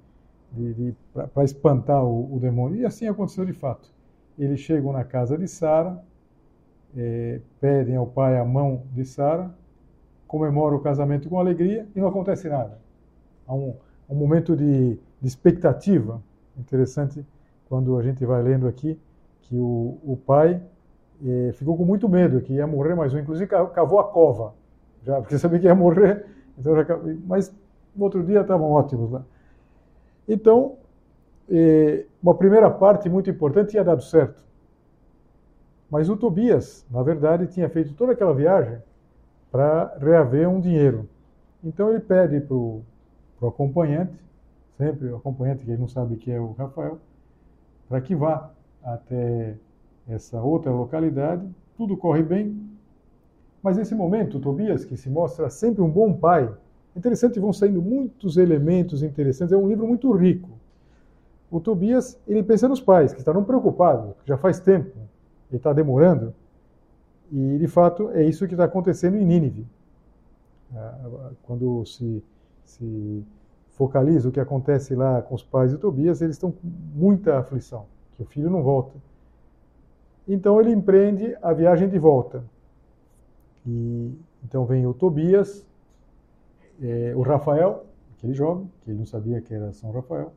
de, 0.51 0.73
de 0.75 0.95
para 1.33 1.43
espantar 1.43 2.05
o, 2.05 2.35
o, 2.35 2.39
demônio. 2.39 2.79
E 2.79 2.85
assim 2.85 3.07
aconteceu 3.07 3.43
de 3.43 3.53
fato. 3.53 3.89
Eles 4.37 4.59
chegam 4.59 4.93
na 4.93 5.03
casa 5.03 5.35
de 5.35 5.47
Sara, 5.47 5.99
é, 6.95 7.41
pedem 7.59 7.95
ao 7.95 8.05
pai 8.05 8.37
a 8.37 8.45
mão 8.45 8.83
de 8.93 9.03
Sara, 9.03 9.49
comemoram 10.27 10.77
o 10.77 10.81
casamento 10.81 11.27
com 11.27 11.39
alegria 11.39 11.87
e 11.95 11.99
não 11.99 12.09
acontece 12.09 12.47
nada. 12.47 12.79
Há 13.47 13.55
um, 13.55 13.73
um 14.07 14.15
momento 14.15 14.55
de, 14.55 14.99
de 15.19 15.27
expectativa 15.27 16.21
interessante 16.57 17.25
quando 17.67 17.97
a 17.97 18.03
gente 18.03 18.23
vai 18.23 18.43
lendo 18.43 18.67
aqui 18.67 18.99
que 19.41 19.55
o, 19.55 19.97
o 20.03 20.15
pai 20.15 20.61
é, 21.25 21.51
ficou 21.53 21.75
com 21.75 21.85
muito 21.85 22.07
medo 22.07 22.39
que 22.39 22.53
ia 22.53 22.67
morrer 22.67 22.93
mais 22.93 23.13
um, 23.13 23.19
inclusive 23.19 23.47
cavou 23.47 23.99
a 23.99 24.03
cova 24.03 24.53
já, 25.03 25.19
porque 25.19 25.37
sabia 25.37 25.59
que 25.59 25.65
ia 25.65 25.75
morrer, 25.75 26.25
então 26.57 26.75
já, 26.75 26.85
mas 27.25 27.53
no 27.95 28.03
outro 28.03 28.23
dia 28.23 28.41
estavam 28.41 28.71
ótimos 28.71 29.11
lá. 29.11 29.23
Então, 30.27 30.77
eh, 31.49 32.05
uma 32.21 32.35
primeira 32.35 32.69
parte 32.69 33.09
muito 33.09 33.29
importante 33.29 33.71
tinha 33.71 33.83
dado 33.83 34.01
certo. 34.01 34.43
Mas 35.89 36.09
o 36.09 36.15
Tobias, 36.15 36.85
na 36.89 37.03
verdade, 37.03 37.47
tinha 37.47 37.69
feito 37.69 37.93
toda 37.93 38.13
aquela 38.13 38.33
viagem 38.33 38.79
para 39.51 39.93
reaver 39.99 40.47
um 40.47 40.61
dinheiro. 40.61 41.09
Então 41.61 41.89
ele 41.89 41.99
pede 41.99 42.39
para 42.39 42.55
o 42.55 42.83
acompanhante, 43.45 44.17
sempre 44.77 45.09
o 45.09 45.17
acompanhante 45.17 45.65
que 45.65 45.71
ele 45.71 45.81
não 45.81 45.89
sabe 45.89 46.15
que 46.15 46.31
é 46.31 46.39
o 46.39 46.53
Rafael, 46.53 46.97
para 47.89 47.99
que 47.99 48.15
vá 48.15 48.49
até 48.81 49.57
essa 50.07 50.41
outra 50.41 50.71
localidade. 50.71 51.45
Tudo 51.75 51.97
corre 51.97 52.23
bem, 52.23 52.70
mas 53.63 53.77
nesse 53.77 53.93
momento, 53.93 54.39
Tobias, 54.39 54.83
que 54.83 54.97
se 54.97 55.09
mostra 55.09 55.49
sempre 55.49 55.81
um 55.81 55.89
bom 55.89 56.13
pai, 56.13 56.51
interessante, 56.95 57.39
vão 57.39 57.53
saindo 57.53 57.81
muitos 57.81 58.37
elementos 58.37 59.03
interessantes, 59.03 59.53
é 59.53 59.57
um 59.57 59.67
livro 59.67 59.87
muito 59.87 60.11
rico. 60.11 60.49
O 61.49 61.59
Tobias, 61.59 62.19
ele 62.27 62.41
pensa 62.41 62.67
nos 62.67 62.81
pais, 62.81 63.13
que 63.13 63.19
estavam 63.19 63.43
preocupados, 63.43 64.15
já 64.25 64.37
faz 64.37 64.59
tempo, 64.59 64.97
ele 65.49 65.57
está 65.57 65.73
demorando, 65.73 66.33
e 67.31 67.57
de 67.57 67.67
fato 67.67 68.09
é 68.11 68.23
isso 68.23 68.47
que 68.47 68.53
está 68.53 68.65
acontecendo 68.65 69.17
em 69.17 69.25
Nínive. 69.25 69.65
Ah, 70.75 71.31
quando 71.43 71.85
se, 71.85 72.23
se 72.65 73.23
focaliza 73.71 74.29
o 74.29 74.31
que 74.31 74.39
acontece 74.39 74.95
lá 74.95 75.21
com 75.21 75.35
os 75.35 75.43
pais 75.43 75.71
de 75.71 75.77
Tobias, 75.77 76.21
eles 76.21 76.35
estão 76.35 76.51
com 76.51 76.67
muita 76.95 77.37
aflição, 77.37 77.85
que 78.13 78.21
o 78.21 78.25
filho 78.25 78.49
não 78.49 78.63
volta. 78.63 78.95
Então 80.27 80.59
ele 80.59 80.71
empreende 80.71 81.35
a 81.41 81.53
viagem 81.53 81.89
de 81.89 81.99
volta. 81.99 82.43
E 83.65 84.13
então 84.43 84.65
vem 84.65 84.85
o 84.87 84.93
Tobias, 84.93 85.65
é, 86.81 87.13
o 87.15 87.21
Rafael, 87.21 87.85
aquele 88.17 88.33
jovem, 88.33 88.69
que 88.81 88.91
ele 88.91 88.99
não 88.99 89.05
sabia 89.05 89.41
que 89.41 89.53
era 89.53 89.71
São 89.71 89.91
Rafael, 89.91 90.33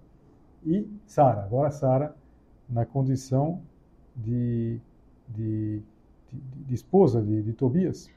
e 0.64 0.88
Sara. 1.06 1.42
Agora 1.42 1.70
Sara 1.70 2.14
na 2.68 2.84
condição 2.84 3.60
de, 4.16 4.78
de, 5.28 5.82
de, 6.30 6.38
de 6.66 6.74
esposa 6.74 7.22
de, 7.22 7.42
de 7.42 7.52
Tobias. 7.52 8.10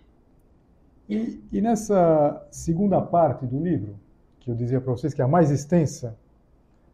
E, 1.09 1.41
e, 1.51 1.61
nessa 1.61 2.45
segunda 2.51 3.01
parte 3.01 3.45
do 3.45 3.59
livro, 3.59 3.95
que 4.39 4.51
eu 4.51 4.55
dizia 4.55 4.81
para 4.81 4.91
vocês 4.91 5.13
que 5.13 5.21
é 5.21 5.25
a 5.25 5.27
mais 5.27 5.49
extensa, 5.51 6.17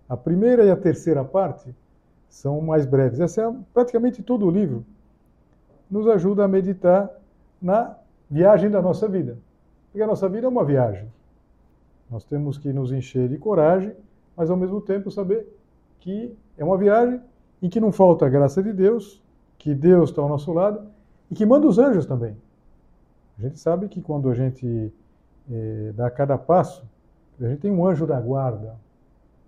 a 0.08 0.15
primeira 0.15 0.63
e 0.63 0.70
a 0.70 0.75
terceira 0.75 1.24
parte 1.24 1.74
são 2.29 2.62
mais 2.62 2.86
breves. 2.86 3.20
Essa 3.20 3.41
é 3.41 3.53
praticamente 3.74 4.22
todo 4.22 4.46
o 4.46 4.51
livro. 4.51 4.86
Nos 5.89 6.08
ajuda 6.08 6.43
a 6.43 6.48
meditar 6.48 7.10
na 7.62 7.96
viagem 8.34 8.68
da 8.72 8.82
nossa 8.82 9.08
vida. 9.08 9.38
Porque 9.92 10.02
a 10.02 10.08
nossa 10.08 10.28
vida 10.28 10.48
é 10.48 10.50
uma 10.50 10.66
viagem. 10.66 11.08
Nós 12.10 12.24
temos 12.24 12.58
que 12.58 12.74
nos 12.74 12.92
encher 12.92 13.30
de 13.30 13.38
coragem, 13.38 13.94
mas 14.36 14.50
ao 14.50 14.58
mesmo 14.58 14.82
tempo 14.82 15.12
saber 15.12 15.48
que 16.00 16.36
é 16.58 16.63
uma 16.63 16.75
viagem 16.75 17.22
em 17.62 17.70
que 17.70 17.80
não 17.80 17.92
falta 17.92 18.25
a 18.25 18.30
graça 18.30 18.63
de 18.63 18.74
Deus, 18.74 19.22
que 19.60 19.75
Deus 19.75 20.10
está 20.10 20.22
ao 20.24 20.28
nosso 20.28 20.52
lado 20.52 20.88
e 21.30 21.36
que 21.36 21.46
manda 21.46 21.68
os 21.68 21.78
anjos 21.78 22.08
também. 22.08 22.36
A 23.38 23.44
gente 23.44 23.60
sabe 23.60 23.88
que 23.88 24.02
quando 24.02 24.28
a 24.30 24.34
gente 24.34 24.92
é, 25.52 25.94
dá 25.96 26.10
cada 26.10 26.36
passo, 26.36 26.84
a 27.40 27.48
gente 27.48 27.60
tem 27.60 27.72
um 27.72 27.86
anjo 27.86 28.08
da 28.08 28.20
guarda. 28.20 28.75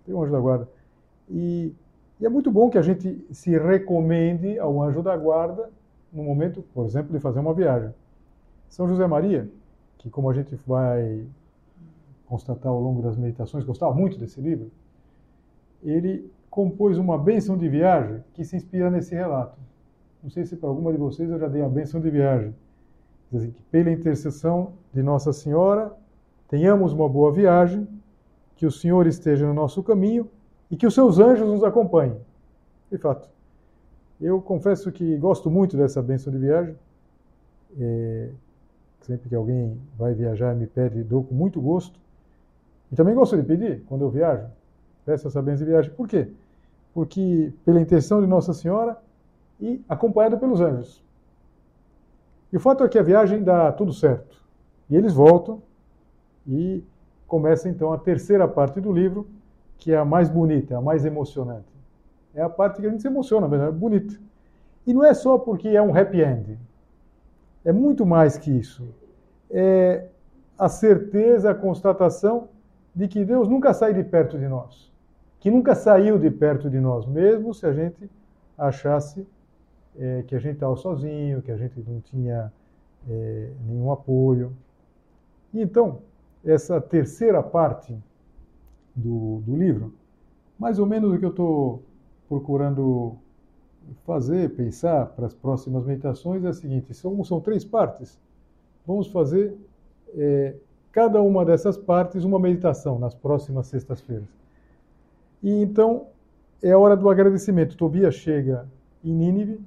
Tem 0.04 0.14
um 0.14 0.22
anjo 0.22 0.32
da 0.32 0.40
guarda. 0.40 0.68
E, 1.28 1.74
e 2.20 2.24
é 2.24 2.28
muito 2.28 2.52
bom 2.52 2.70
que 2.70 2.78
a 2.78 2.82
gente 2.82 3.26
se 3.32 3.58
recomende 3.58 4.60
ao 4.60 4.80
anjo 4.80 5.02
da 5.02 5.16
guarda 5.16 5.70
no 6.12 6.22
momento, 6.22 6.64
por 6.72 6.86
exemplo, 6.86 7.12
de 7.12 7.18
fazer 7.18 7.40
uma 7.40 7.52
viagem. 7.52 7.92
São 8.68 8.86
José 8.88 9.06
Maria, 9.06 9.48
que 9.98 10.10
como 10.10 10.30
a 10.30 10.34
gente 10.34 10.54
vai 10.66 11.24
constatar 12.26 12.70
ao 12.70 12.80
longo 12.80 13.02
das 13.02 13.16
meditações, 13.16 13.64
gostava 13.64 13.94
muito 13.94 14.18
desse 14.18 14.40
livro, 14.40 14.70
ele 15.82 16.30
compôs 16.50 16.98
uma 16.98 17.18
bênção 17.18 17.56
de 17.56 17.68
viagem 17.68 18.22
que 18.34 18.44
se 18.44 18.56
inspira 18.56 18.90
nesse 18.90 19.14
relato. 19.14 19.58
Não 20.22 20.30
sei 20.30 20.44
se 20.44 20.56
para 20.56 20.68
alguma 20.68 20.92
de 20.92 20.98
vocês 20.98 21.30
eu 21.30 21.38
já 21.38 21.48
dei 21.48 21.62
a 21.62 21.68
bênção 21.68 22.00
de 22.00 22.10
viagem. 22.10 22.54
Diz 23.30 23.42
assim, 23.42 23.50
que 23.52 23.62
pela 23.64 23.90
intercessão 23.90 24.72
de 24.92 25.02
Nossa 25.02 25.32
Senhora, 25.32 25.92
tenhamos 26.48 26.92
uma 26.92 27.08
boa 27.08 27.32
viagem, 27.32 27.86
que 28.56 28.66
o 28.66 28.70
Senhor 28.70 29.06
esteja 29.06 29.46
no 29.46 29.52
nosso 29.52 29.82
caminho 29.82 30.28
e 30.70 30.76
que 30.76 30.86
os 30.86 30.94
seus 30.94 31.18
anjos 31.18 31.46
nos 31.46 31.62
acompanhem. 31.62 32.18
De 32.90 32.98
fato, 32.98 33.28
eu 34.20 34.40
confesso 34.40 34.90
que 34.90 35.16
gosto 35.18 35.50
muito 35.50 35.76
dessa 35.76 36.02
bênção 36.02 36.32
de 36.32 36.38
viagem. 36.38 36.74
É, 37.78 38.30
Sempre 39.06 39.28
que 39.28 39.36
alguém 39.36 39.80
vai 39.96 40.14
viajar 40.14 40.52
e 40.52 40.58
me 40.58 40.66
pede, 40.66 41.04
dou 41.04 41.22
com 41.22 41.32
muito 41.32 41.60
gosto. 41.60 41.96
E 42.90 42.96
também 42.96 43.14
gosto 43.14 43.36
de 43.36 43.42
pedir, 43.44 43.84
quando 43.86 44.02
eu 44.02 44.10
viajo, 44.10 44.48
peço 45.04 45.28
essa 45.28 45.40
bênção 45.40 45.64
de 45.64 45.70
viagem. 45.70 45.92
Por 45.92 46.08
quê? 46.08 46.28
Porque 46.92 47.52
pela 47.64 47.80
intenção 47.80 48.20
de 48.20 48.26
Nossa 48.26 48.52
Senhora 48.52 48.98
e 49.60 49.80
acompanhado 49.88 50.36
pelos 50.38 50.60
anjos. 50.60 51.00
E 52.52 52.56
o 52.56 52.60
fato 52.60 52.82
é 52.82 52.88
que 52.88 52.98
a 52.98 53.02
viagem 53.02 53.44
dá 53.44 53.70
tudo 53.70 53.92
certo. 53.92 54.42
E 54.90 54.96
eles 54.96 55.14
voltam 55.14 55.62
e 56.44 56.82
começa 57.28 57.68
então 57.68 57.92
a 57.92 57.98
terceira 57.98 58.48
parte 58.48 58.80
do 58.80 58.90
livro, 58.90 59.24
que 59.78 59.92
é 59.92 59.96
a 59.96 60.04
mais 60.04 60.28
bonita, 60.28 60.78
a 60.78 60.80
mais 60.80 61.04
emocionante. 61.04 61.72
É 62.34 62.42
a 62.42 62.50
parte 62.50 62.80
que 62.80 62.86
a 62.88 62.90
gente 62.90 63.02
se 63.02 63.08
emociona, 63.08 63.46
mas 63.46 63.60
é 63.60 63.70
bonita. 63.70 64.18
E 64.84 64.92
não 64.92 65.04
é 65.04 65.14
só 65.14 65.38
porque 65.38 65.68
é 65.68 65.80
um 65.80 65.96
happy 65.96 66.22
end 66.22 66.58
é 67.66 67.72
muito 67.72 68.06
mais 68.06 68.38
que 68.38 68.50
isso. 68.50 68.88
É 69.50 70.06
a 70.56 70.68
certeza, 70.68 71.50
a 71.50 71.54
constatação 71.54 72.48
de 72.94 73.08
que 73.08 73.24
Deus 73.24 73.48
nunca 73.48 73.74
sai 73.74 73.92
de 73.92 74.02
perto 74.04 74.38
de 74.38 74.48
nós, 74.48 74.90
que 75.40 75.50
nunca 75.50 75.74
saiu 75.74 76.16
de 76.18 76.30
perto 76.30 76.70
de 76.70 76.80
nós, 76.80 77.04
mesmo 77.04 77.52
se 77.52 77.66
a 77.66 77.72
gente 77.72 78.08
achasse 78.56 79.26
é, 79.98 80.22
que 80.26 80.34
a 80.34 80.38
gente 80.38 80.54
estava 80.54 80.76
sozinho, 80.76 81.42
que 81.42 81.50
a 81.50 81.56
gente 81.56 81.78
não 81.86 82.00
tinha 82.00 82.52
é, 83.10 83.50
nenhum 83.66 83.90
apoio. 83.92 84.52
E 85.52 85.60
então, 85.60 85.98
essa 86.44 86.80
terceira 86.80 87.42
parte 87.42 87.98
do, 88.94 89.42
do 89.44 89.56
livro, 89.56 89.92
mais 90.58 90.78
ou 90.78 90.86
menos 90.86 91.12
o 91.12 91.18
que 91.18 91.24
eu 91.24 91.30
estou 91.30 91.82
procurando 92.28 93.16
fazer, 94.04 94.50
pensar 94.50 95.06
para 95.06 95.26
as 95.26 95.34
próximas 95.34 95.84
meditações 95.84 96.44
é 96.44 96.48
a 96.48 96.52
seguinte: 96.52 96.92
como 97.02 97.24
são 97.24 97.40
três 97.40 97.64
partes, 97.64 98.18
vamos 98.86 99.08
fazer 99.08 99.56
é, 100.14 100.54
cada 100.92 101.20
uma 101.20 101.44
dessas 101.44 101.76
partes 101.76 102.24
uma 102.24 102.38
meditação 102.38 102.98
nas 102.98 103.14
próximas 103.14 103.66
sextas-feiras. 103.66 104.28
E 105.42 105.50
então 105.62 106.06
é 106.62 106.72
a 106.72 106.78
hora 106.78 106.96
do 106.96 107.08
agradecimento. 107.08 107.76
Tobias 107.76 108.14
chega 108.14 108.66
em 109.04 109.12
Nínive, 109.12 109.60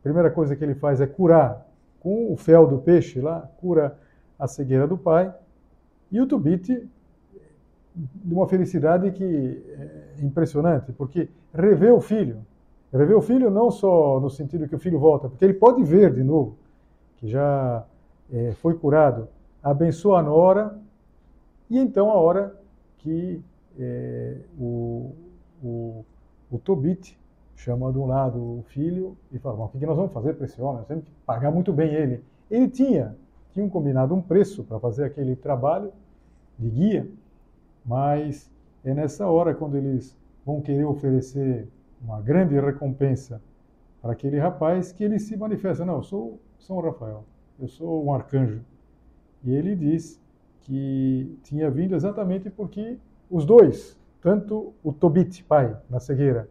a 0.00 0.02
primeira 0.02 0.30
coisa 0.30 0.54
que 0.54 0.64
ele 0.64 0.74
faz 0.74 1.00
é 1.00 1.06
curar 1.06 1.66
com 2.00 2.32
o 2.32 2.36
fel 2.36 2.66
do 2.66 2.78
peixe 2.78 3.20
lá, 3.20 3.50
cura 3.60 3.98
a 4.38 4.46
cegueira 4.46 4.86
do 4.86 4.96
pai, 4.96 5.34
e 6.10 6.20
o 6.20 6.26
Tobit 6.26 6.88
de 7.96 8.34
uma 8.34 8.46
felicidade 8.46 9.10
que 9.10 9.62
é 10.18 10.24
impressionante, 10.24 10.92
porque 10.92 11.28
revê 11.52 11.90
o 11.90 12.00
filho, 12.00 12.38
Rever 12.92 13.16
o 13.16 13.22
filho 13.22 13.50
não 13.50 13.70
só 13.70 14.20
no 14.20 14.30
sentido 14.30 14.68
que 14.68 14.74
o 14.74 14.78
filho 14.78 14.98
volta, 14.98 15.28
porque 15.28 15.44
ele 15.44 15.54
pode 15.54 15.82
ver 15.82 16.12
de 16.12 16.22
novo, 16.22 16.56
que 17.16 17.28
já 17.28 17.84
é, 18.32 18.52
foi 18.52 18.74
curado, 18.74 19.28
abençoa 19.62 20.20
a 20.20 20.22
nora, 20.22 20.78
e 21.68 21.78
então 21.78 22.10
a 22.10 22.14
hora 22.14 22.56
que 22.98 23.42
é, 23.78 24.36
o, 24.58 25.12
o, 25.62 26.04
o 26.50 26.58
Tobit 26.58 27.18
chama 27.56 27.90
de 27.90 27.98
um 27.98 28.06
lado 28.06 28.38
o 28.38 28.64
filho 28.68 29.16
e 29.32 29.38
fala, 29.38 29.64
o 29.64 29.68
que 29.68 29.84
nós 29.84 29.96
vamos 29.96 30.12
fazer 30.12 30.34
para 30.34 30.44
esse 30.44 30.60
homem? 30.60 30.78
Nós 30.78 30.86
temos 30.86 31.04
que 31.04 31.10
pagar 31.24 31.50
muito 31.50 31.72
bem 31.72 31.92
ele. 31.92 32.22
Ele 32.50 32.68
tinha, 32.68 33.16
tinha 33.52 33.68
combinado 33.68 34.14
um 34.14 34.20
preço 34.20 34.62
para 34.62 34.78
fazer 34.78 35.04
aquele 35.04 35.34
trabalho 35.34 35.92
de 36.58 36.68
guia, 36.68 37.08
mas 37.84 38.50
é 38.84 38.94
nessa 38.94 39.26
hora 39.26 39.54
quando 39.54 39.76
eles 39.76 40.16
vão 40.44 40.60
querer 40.60 40.84
oferecer 40.84 41.66
uma 42.02 42.20
grande 42.20 42.58
recompensa 42.58 43.40
para 44.00 44.12
aquele 44.12 44.38
rapaz 44.38 44.92
que 44.92 45.02
ele 45.02 45.18
se 45.18 45.36
manifesta, 45.36 45.84
não, 45.84 45.96
eu 45.96 46.02
sou 46.02 46.40
São 46.58 46.80
Rafael, 46.80 47.24
eu 47.58 47.68
sou 47.68 48.04
um 48.04 48.12
arcanjo. 48.12 48.60
E 49.42 49.52
ele 49.52 49.74
diz 49.74 50.20
que 50.60 51.38
tinha 51.42 51.70
vindo 51.70 51.94
exatamente 51.94 52.50
porque 52.50 52.98
os 53.30 53.44
dois, 53.44 53.98
tanto 54.20 54.72
o 54.82 54.92
Tobit, 54.92 55.44
pai, 55.44 55.76
na 55.88 56.00
cegueira, 56.00 56.48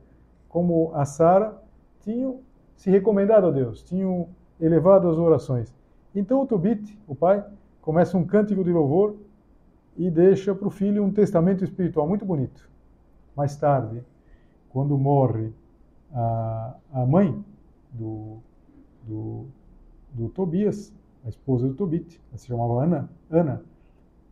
como 0.50 0.92
a 0.94 1.06
Sara, 1.06 1.62
tinham 2.02 2.40
se 2.76 2.90
recomendado 2.90 3.48
a 3.48 3.52
Deus, 3.52 3.84
tinham 3.84 4.30
elevado 4.60 5.10
as 5.10 5.18
orações. 5.18 5.74
Então 6.14 6.42
o 6.42 6.46
Tobit, 6.46 6.98
o 7.08 7.16
pai, 7.16 7.44
começa 7.82 8.18
um 8.18 8.26
cântico 8.26 8.64
de 8.64 8.72
louvor 8.72 9.16
e 9.98 10.10
deixa 10.10 10.54
para 10.54 10.68
o 10.68 10.72
filho 10.72 11.04
um 11.04 11.12
testamento 11.12 11.64
espiritual 11.64 12.08
muito 12.08 12.26
bonito. 12.26 12.70
Mais 13.36 13.56
tarde, 13.56 14.04
quando 14.76 14.98
morre 14.98 15.54
a, 16.14 16.76
a 16.92 17.06
mãe 17.06 17.42
do, 17.94 18.40
do, 19.08 19.46
do 20.12 20.28
Tobias, 20.28 20.94
a 21.26 21.30
esposa 21.30 21.66
do 21.66 21.74
Tobit, 21.74 22.22
ela 22.30 22.38
se 22.38 22.48
chamava 22.48 22.84
Ana, 22.84 23.10
Ana. 23.32 23.62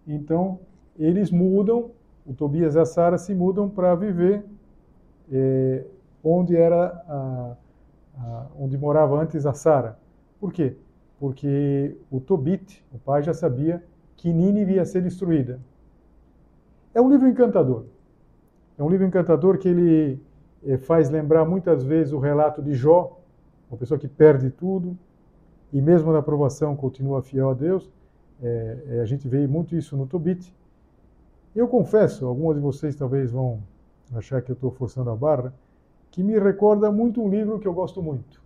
Então, 0.05 0.59
eles 0.99 1.31
mudam, 1.31 1.91
o 2.25 2.33
Tobias 2.33 2.75
e 2.75 2.79
a 2.79 2.83
Sara 2.83 3.17
se 3.17 3.33
mudam 3.33 3.69
para 3.69 3.95
viver 3.95 4.43
é, 5.31 5.85
onde 6.21 6.57
era 6.57 6.87
a, 7.07 7.55
onde 8.59 8.77
morava 8.77 9.17
antes 9.17 9.45
a 9.45 9.53
Sara. 9.53 9.97
Por 10.41 10.51
quê? 10.51 10.75
Porque 11.21 11.95
o 12.11 12.19
Tobit, 12.19 12.83
o 12.91 12.99
pai, 12.99 13.23
já 13.23 13.33
sabia 13.33 13.81
que 14.17 14.33
Nínive 14.33 14.73
ia 14.73 14.83
ser 14.83 15.03
destruída. 15.03 15.61
É 16.93 16.99
um 16.99 17.09
livro 17.09 17.29
encantador. 17.29 17.85
É 18.77 18.83
um 18.83 18.89
livro 18.89 19.07
encantador 19.07 19.57
que 19.57 19.69
ele 19.69 20.21
faz 20.81 21.09
lembrar 21.09 21.45
muitas 21.45 21.83
vezes 21.83 22.13
o 22.13 22.19
relato 22.19 22.61
de 22.61 22.73
Jó, 22.73 23.19
uma 23.69 23.77
pessoa 23.77 23.99
que 23.99 24.07
perde 24.07 24.49
tudo 24.49 24.97
e 25.71 25.81
mesmo 25.81 26.11
na 26.11 26.19
aprovação 26.19 26.75
continua 26.75 27.21
fiel 27.21 27.49
a 27.49 27.53
Deus. 27.53 27.89
É, 28.41 28.99
a 29.01 29.05
gente 29.05 29.27
vê 29.27 29.47
muito 29.47 29.75
isso 29.75 29.97
no 29.97 30.05
Tobit. 30.05 30.53
Eu 31.55 31.67
confesso, 31.67 32.25
alguns 32.25 32.55
de 32.55 32.61
vocês 32.61 32.95
talvez 32.95 33.31
vão 33.31 33.61
achar 34.13 34.41
que 34.41 34.51
eu 34.51 34.53
estou 34.53 34.71
forçando 34.71 35.09
a 35.09 35.15
barra, 35.15 35.53
que 36.11 36.23
me 36.23 36.37
recorda 36.37 36.91
muito 36.91 37.21
um 37.21 37.29
livro 37.29 37.59
que 37.59 37.67
eu 37.67 37.73
gosto 37.73 38.01
muito. 38.01 38.41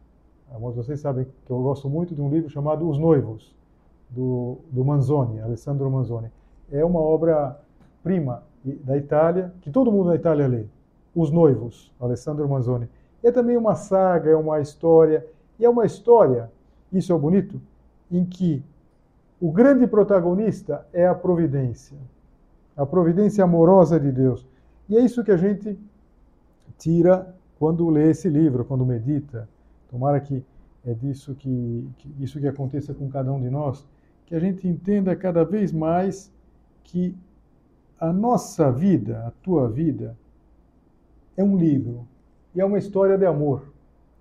Alguns 0.52 0.72
de 0.72 0.78
vocês 0.78 1.00
sabem 1.00 1.28
que 1.46 1.52
eu 1.52 1.62
gosto 1.62 1.90
muito 1.90 2.16
de 2.16 2.22
um 2.22 2.30
livro 2.30 2.50
chamado 2.50 2.88
Os 2.90 2.98
Noivos, 2.98 3.54
do, 4.10 4.60
do 4.72 4.84
Manzoni, 4.86 5.42
Alessandro 5.42 5.90
Manzoni. 5.92 6.32
É 6.72 6.84
uma 6.84 7.00
obra-prima 7.00 8.44
da 8.64 8.98
Itália, 8.98 9.54
que 9.62 9.70
todo 9.70 9.92
mundo 9.92 10.08
na 10.08 10.16
Itália 10.16 10.48
lê. 10.48 10.66
Os 11.18 11.32
Noivos, 11.32 11.92
Alessandro 12.00 12.48
Manzoni. 12.48 12.88
É 13.24 13.32
também 13.32 13.58
uma 13.58 13.74
saga, 13.74 14.30
é 14.30 14.36
uma 14.36 14.62
história, 14.62 15.26
e 15.58 15.66
é 15.66 15.70
uma 15.70 15.84
história, 15.84 16.52
isso 16.94 17.12
é 17.12 17.18
bonito, 17.18 17.60
em 18.12 18.24
que 18.24 18.64
o 19.42 19.52
grande 19.52 19.88
protagonista 19.88 20.86
é 20.94 21.08
a 21.08 21.16
providência, 21.16 21.98
a 22.76 22.86
providência 22.86 23.44
amorosa 23.44 24.00
de 24.00 24.12
Deus. 24.12 24.46
E 24.88 24.96
é 24.96 25.02
isso 25.02 25.24
que 25.24 25.32
a 25.32 25.38
gente 25.38 25.76
tira 26.78 27.36
quando 27.58 27.90
lê 27.90 28.12
esse 28.12 28.30
livro, 28.30 28.64
quando 28.64 28.86
medita. 28.86 29.50
Tomara 29.90 30.20
que 30.20 30.46
é 30.86 30.94
disso 30.94 31.34
que, 31.34 31.90
que 31.98 32.24
isso 32.24 32.40
que 32.40 32.48
aconteça 32.48 32.94
com 32.94 33.10
cada 33.10 33.32
um 33.34 33.42
de 33.42 33.50
nós, 33.50 33.84
que 34.28 34.36
a 34.36 34.40
gente 34.40 34.68
entenda 34.68 35.16
cada 35.16 35.44
vez 35.44 35.72
mais 35.72 36.32
que 36.84 37.18
a 38.00 38.14
nossa 38.14 38.72
vida, 38.72 39.26
a 39.26 39.32
tua 39.42 39.68
vida, 39.68 40.16
é 41.38 41.44
um 41.44 41.56
livro 41.56 42.08
e 42.54 42.60
é 42.60 42.66
uma 42.66 42.80
história 42.80 43.18
de 43.18 43.26
amor. 43.26 43.72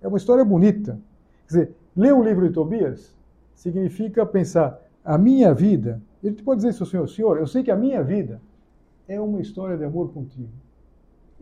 É 0.01 0.07
uma 0.07 0.17
história 0.17 0.45
bonita. 0.45 0.99
Quer 1.41 1.47
dizer, 1.47 1.75
ler 1.95 2.13
o 2.13 2.23
livro 2.23 2.47
de 2.47 2.53
Tobias 2.53 3.15
significa 3.55 4.25
pensar 4.25 4.79
a 5.03 5.17
minha 5.17 5.53
vida. 5.53 5.99
Ele 6.23 6.41
pode 6.43 6.57
dizer 6.57 6.69
isso 6.69 6.83
ao 6.83 6.89
Senhor, 6.89 7.09
Senhor, 7.09 7.37
eu 7.37 7.47
sei 7.47 7.63
que 7.63 7.71
a 7.71 7.75
minha 7.75 8.03
vida 8.03 8.39
é 9.07 9.19
uma 9.19 9.41
história 9.41 9.75
de 9.75 9.83
amor 9.83 10.13
contigo. 10.13 10.51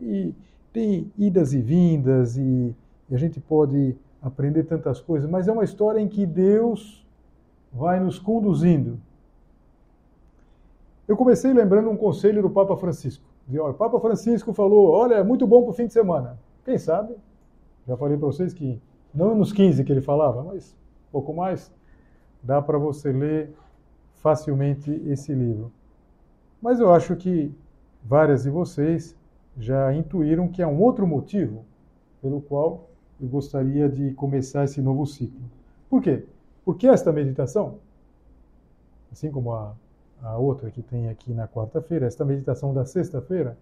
E 0.00 0.34
tem 0.72 1.12
idas 1.18 1.52
e 1.52 1.60
vindas 1.60 2.36
e, 2.36 2.74
e 3.10 3.14
a 3.14 3.18
gente 3.18 3.40
pode 3.40 3.94
aprender 4.22 4.64
tantas 4.64 5.00
coisas, 5.00 5.28
mas 5.28 5.48
é 5.48 5.52
uma 5.52 5.64
história 5.64 6.00
em 6.00 6.08
que 6.08 6.24
Deus 6.24 7.06
vai 7.72 8.00
nos 8.00 8.18
conduzindo. 8.18 8.98
Eu 11.06 11.16
comecei 11.16 11.52
lembrando 11.52 11.90
um 11.90 11.96
conselho 11.96 12.42
do 12.42 12.50
Papa 12.50 12.76
Francisco. 12.76 13.25
Olha, 13.48 13.62
o 13.70 13.74
Papa 13.74 14.00
Francisco 14.00 14.52
falou, 14.52 14.90
olha, 14.90 15.14
é 15.14 15.22
muito 15.22 15.46
bom 15.46 15.62
para 15.62 15.70
o 15.70 15.74
fim 15.74 15.86
de 15.86 15.92
semana. 15.92 16.38
Quem 16.64 16.78
sabe? 16.78 17.14
Já 17.86 17.96
falei 17.96 18.16
para 18.16 18.26
vocês 18.26 18.52
que 18.52 18.80
não 19.14 19.34
nos 19.34 19.52
15 19.52 19.84
que 19.84 19.92
ele 19.92 20.00
falava, 20.00 20.42
mas 20.42 20.76
um 21.08 21.12
pouco 21.12 21.32
mais, 21.32 21.72
dá 22.42 22.60
para 22.60 22.78
você 22.78 23.12
ler 23.12 23.54
facilmente 24.14 24.90
esse 25.06 25.32
livro. 25.32 25.72
Mas 26.60 26.80
eu 26.80 26.92
acho 26.92 27.14
que 27.14 27.54
várias 28.04 28.42
de 28.42 28.50
vocês 28.50 29.16
já 29.56 29.94
intuíram 29.94 30.48
que 30.48 30.62
há 30.62 30.68
um 30.68 30.80
outro 30.82 31.06
motivo 31.06 31.64
pelo 32.20 32.40
qual 32.40 32.88
eu 33.20 33.28
gostaria 33.28 33.88
de 33.88 34.12
começar 34.14 34.64
esse 34.64 34.82
novo 34.82 35.06
ciclo. 35.06 35.40
Por 35.88 36.02
quê? 36.02 36.24
Porque 36.64 36.88
esta 36.88 37.12
meditação, 37.12 37.78
assim 39.12 39.30
como 39.30 39.52
a, 39.52 39.74
a 40.22 40.36
outra 40.36 40.70
que 40.70 40.82
tem 40.82 41.08
aqui 41.08 41.32
na 41.32 41.46
quarta-feira, 41.46 42.06
esta 42.06 42.24
meditação 42.24 42.72
da 42.74 42.84
sexta-feira, 42.84 43.56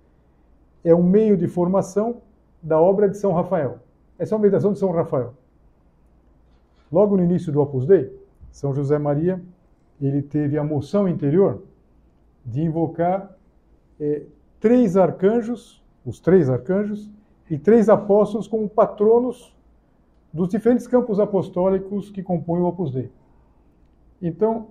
é 0.83 0.95
um 0.95 1.03
meio 1.03 1.37
de 1.37 1.49
formação 1.49 2.23
da 2.62 2.81
obra 2.81 3.09
de 3.09 3.17
São 3.17 3.33
Rafael. 3.33 3.79
Essa 4.19 4.35
é 4.35 4.37
uma 4.37 4.43
meditação 4.43 4.73
de 4.73 4.79
São 4.79 4.90
Rafael. 4.90 5.35
Logo 6.90 7.17
no 7.17 7.25
início 7.25 7.53
do 7.53 7.61
Opus 7.61 7.87
Dei, 7.87 8.14
São 8.51 8.75
José 8.75 8.99
Maria, 8.99 9.43
ele 10.01 10.23
teve 10.23 10.59
a 10.59 10.64
moção 10.64 11.09
interior 11.09 11.62
de 12.45 12.62
invocar 12.62 13.37
é, 13.99 14.23
três 14.61 14.97
arcanjos 14.97 15.85
os 16.05 16.21
três 16.21 16.51
arcanjos, 16.51 17.11
e 17.49 17.59
três 17.59 17.88
apóstolos 17.88 18.47
como 18.47 18.69
patronos 18.69 19.55
dos 20.33 20.49
diferentes 20.49 20.87
campos 20.87 21.21
apostólicos 21.21 22.11
que 22.11 22.23
compõem 22.23 22.61
o 22.61 22.67
Opus 22.67 22.90
Dei. 22.90 23.11
Então, 24.21 24.69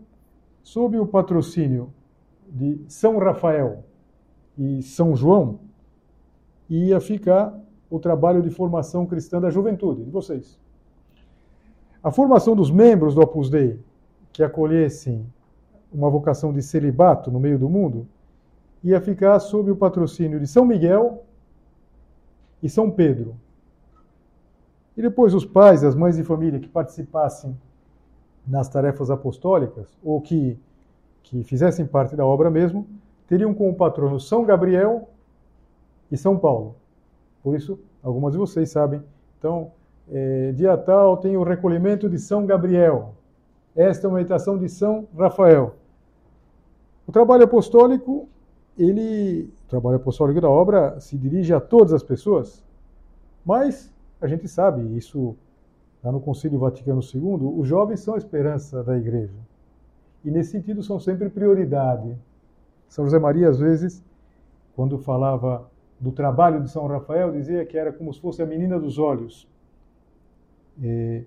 sob 0.63 0.97
o 0.97 1.05
patrocínio 1.05 1.93
de 2.49 2.81
São 2.87 3.17
Rafael 3.19 3.83
e 4.57 4.81
São 4.81 5.15
João, 5.15 5.59
ia 6.69 6.99
ficar 6.99 7.53
o 7.89 7.99
trabalho 7.99 8.41
de 8.41 8.49
formação 8.49 9.05
cristã 9.05 9.39
da 9.39 9.49
juventude, 9.49 10.03
de 10.03 10.09
vocês. 10.09 10.57
A 12.01 12.09
formação 12.11 12.55
dos 12.55 12.71
membros 12.71 13.13
do 13.13 13.21
Opus 13.21 13.49
Dei 13.49 13.79
que 14.31 14.41
acolhessem 14.41 15.25
uma 15.91 16.09
vocação 16.09 16.51
de 16.51 16.61
celibato 16.61 17.29
no 17.29 17.39
meio 17.39 17.59
do 17.59 17.69
mundo 17.69 18.07
ia 18.83 18.99
ficar 18.99 19.39
sob 19.39 19.69
o 19.69 19.75
patrocínio 19.75 20.39
de 20.39 20.47
São 20.47 20.65
Miguel 20.65 21.23
e 22.61 22.67
São 22.67 22.89
Pedro. 22.89 23.35
E 24.97 25.01
depois 25.01 25.33
os 25.33 25.45
pais, 25.45 25.83
as 25.83 25.95
mães 25.95 26.17
de 26.17 26.23
família 26.23 26.59
que 26.59 26.67
participassem 26.67 27.57
nas 28.45 28.69
tarefas 28.69 29.09
apostólicas, 29.09 29.87
ou 30.03 30.19
que, 30.21 30.59
que 31.23 31.43
fizessem 31.43 31.85
parte 31.85 32.15
da 32.15 32.25
obra 32.25 32.49
mesmo, 32.49 32.87
teriam 33.27 33.53
como 33.53 33.73
patrono 33.73 34.19
São 34.19 34.43
Gabriel 34.43 35.09
e 36.11 36.17
São 36.17 36.37
Paulo. 36.37 36.75
Por 37.41 37.55
isso, 37.55 37.79
algumas 38.01 38.33
de 38.33 38.37
vocês 38.37 38.69
sabem. 38.69 39.01
Então, 39.39 39.71
é, 40.11 40.51
dia 40.51 40.77
tal 40.77 41.17
tem 41.17 41.37
o 41.37 41.43
recolhimento 41.43 42.09
de 42.09 42.19
São 42.19 42.45
Gabriel. 42.45 43.13
Esta 43.75 44.07
é 44.07 44.09
uma 44.09 44.17
meditação 44.17 44.57
de 44.57 44.69
São 44.69 45.07
Rafael. 45.17 45.75
O 47.07 47.11
trabalho 47.11 47.43
apostólico 47.43 48.27
ele, 48.77 49.49
o 49.65 49.69
trabalho 49.69 49.97
apostólico 49.97 50.41
da 50.41 50.49
obra 50.49 50.99
se 50.99 51.17
dirige 51.17 51.53
a 51.53 51.59
todas 51.59 51.93
as 51.93 52.03
pessoas, 52.03 52.63
mas 53.45 53.91
a 54.19 54.27
gente 54.27 54.47
sabe, 54.47 54.81
isso 54.97 55.35
no 56.11 56.19
Concílio 56.19 56.59
Vaticano 56.59 57.01
II, 57.01 57.59
os 57.59 57.67
jovens 57.67 58.01
são 58.01 58.15
a 58.15 58.17
esperança 58.17 58.83
da 58.83 58.97
igreja. 58.97 59.37
E 60.23 60.31
nesse 60.31 60.51
sentido 60.51 60.83
são 60.83 60.99
sempre 60.99 61.29
prioridade. 61.29 62.17
São 62.87 63.05
José 63.05 63.19
Maria, 63.19 63.49
às 63.49 63.59
vezes, 63.59 64.03
quando 64.75 64.97
falava 64.97 65.69
do 65.99 66.11
trabalho 66.11 66.61
de 66.61 66.69
São 66.69 66.85
Rafael, 66.87 67.31
dizia 67.31 67.65
que 67.65 67.77
era 67.77 67.91
como 67.91 68.13
se 68.13 68.19
fosse 68.19 68.41
a 68.41 68.45
menina 68.45 68.79
dos 68.79 68.97
olhos. 68.97 69.47
E, 70.81 71.23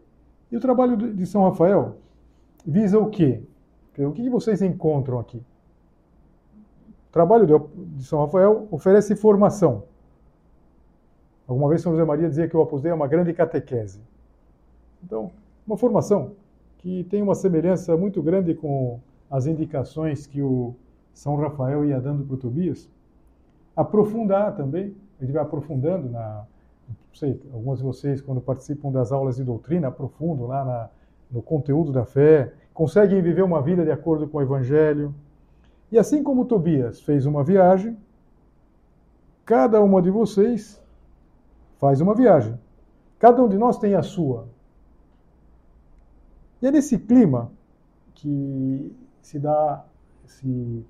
e 0.51 0.57
o 0.57 0.61
trabalho 0.61 0.97
de 0.97 1.27
São 1.27 1.43
Rafael 1.43 1.97
visa 2.67 2.99
o 2.99 3.09
quê? 3.09 3.43
O 3.99 4.13
que 4.13 4.29
vocês 4.29 4.61
encontram 4.61 5.19
aqui? 5.19 5.43
trabalho 7.17 7.47
de 7.97 8.05
São 8.05 8.21
Rafael 8.21 8.69
oferece 8.71 9.17
formação. 9.17 9.85
Alguma 11.49 11.67
vez 11.71 11.81
São 11.81 11.93
José 11.93 12.05
Maria 12.05 12.29
dizia 12.29 12.47
que 12.47 12.55
o 12.55 12.61
Opus 12.61 12.83
Dei 12.83 12.93
é 12.93 12.95
uma 12.95 13.07
grande 13.07 13.33
catequese. 13.33 14.03
Então, 15.07 15.31
uma 15.65 15.77
formação 15.77 16.33
que 16.79 17.05
tem 17.05 17.23
uma 17.23 17.37
semelhança 17.37 17.97
muito 17.97 18.21
grande 18.21 18.55
com 18.55 18.99
as 19.31 19.47
indicações 19.47 20.27
que 20.27 20.43
o 20.43 20.75
São 21.15 21.37
Rafael 21.37 21.85
ia 21.85 22.01
dando 22.01 22.25
para 22.25 22.35
o 22.35 22.37
Tobias. 22.37 22.91
Aprofundar 23.77 24.57
também, 24.57 24.95
gente 25.21 25.33
vai 25.33 25.43
aprofundando 25.43 26.11
na. 26.11 26.45
Não 26.89 27.15
sei, 27.15 27.41
alguns 27.53 27.79
de 27.79 27.85
vocês, 27.85 28.21
quando 28.21 28.41
participam 28.41 28.91
das 28.91 29.11
aulas 29.11 29.37
de 29.37 29.45
doutrina, 29.45 29.89
aprofundam 29.89 30.47
lá 30.47 30.65
na, 30.65 30.91
no 31.31 31.41
conteúdo 31.41 31.93
da 31.93 32.05
fé, 32.05 32.53
conseguem 32.75 33.23
viver 33.23 33.43
uma 33.43 33.63
vida 33.63 33.85
de 33.85 33.91
acordo 33.91 34.29
com 34.29 34.39
o 34.39 34.43
Evangelho 34.43 35.15
e 35.91 35.99
assim 35.99 36.23
como 36.23 36.45
Tobias 36.45 37.01
fez 37.01 37.27
uma 37.27 37.43
viagem, 37.43 37.97
cada 39.45 39.81
uma 39.81 40.03
de 40.03 40.11
vocês 40.11 40.83
faz 41.79 42.01
uma 42.01 42.15
viagem. 42.15 42.59
Cada 43.19 43.43
um 43.43 43.49
de 43.49 43.57
nós 43.57 43.79
tem 43.79 43.95
a 43.95 44.03
sua. 44.03 44.47
E 46.61 46.67
é 46.67 46.71
nesse 46.71 46.99
clima 46.99 47.53
que 48.15 48.93
se 49.21 49.39
dá, 49.39 49.85
se 50.25 50.85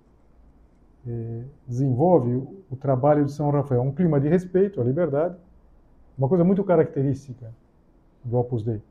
é, 1.06 1.42
desenvolve 1.66 2.34
o, 2.34 2.64
o 2.70 2.76
trabalho 2.76 3.24
de 3.24 3.32
São 3.32 3.50
Rafael. 3.50 3.82
Um 3.82 3.92
clima 3.92 4.20
de 4.20 4.28
respeito 4.28 4.80
à 4.80 4.84
liberdade, 4.84 5.36
uma 6.16 6.28
coisa 6.28 6.44
muito 6.44 6.62
característica 6.64 7.52
do 8.24 8.36
Opus 8.36 8.62
Dei. 8.62 8.82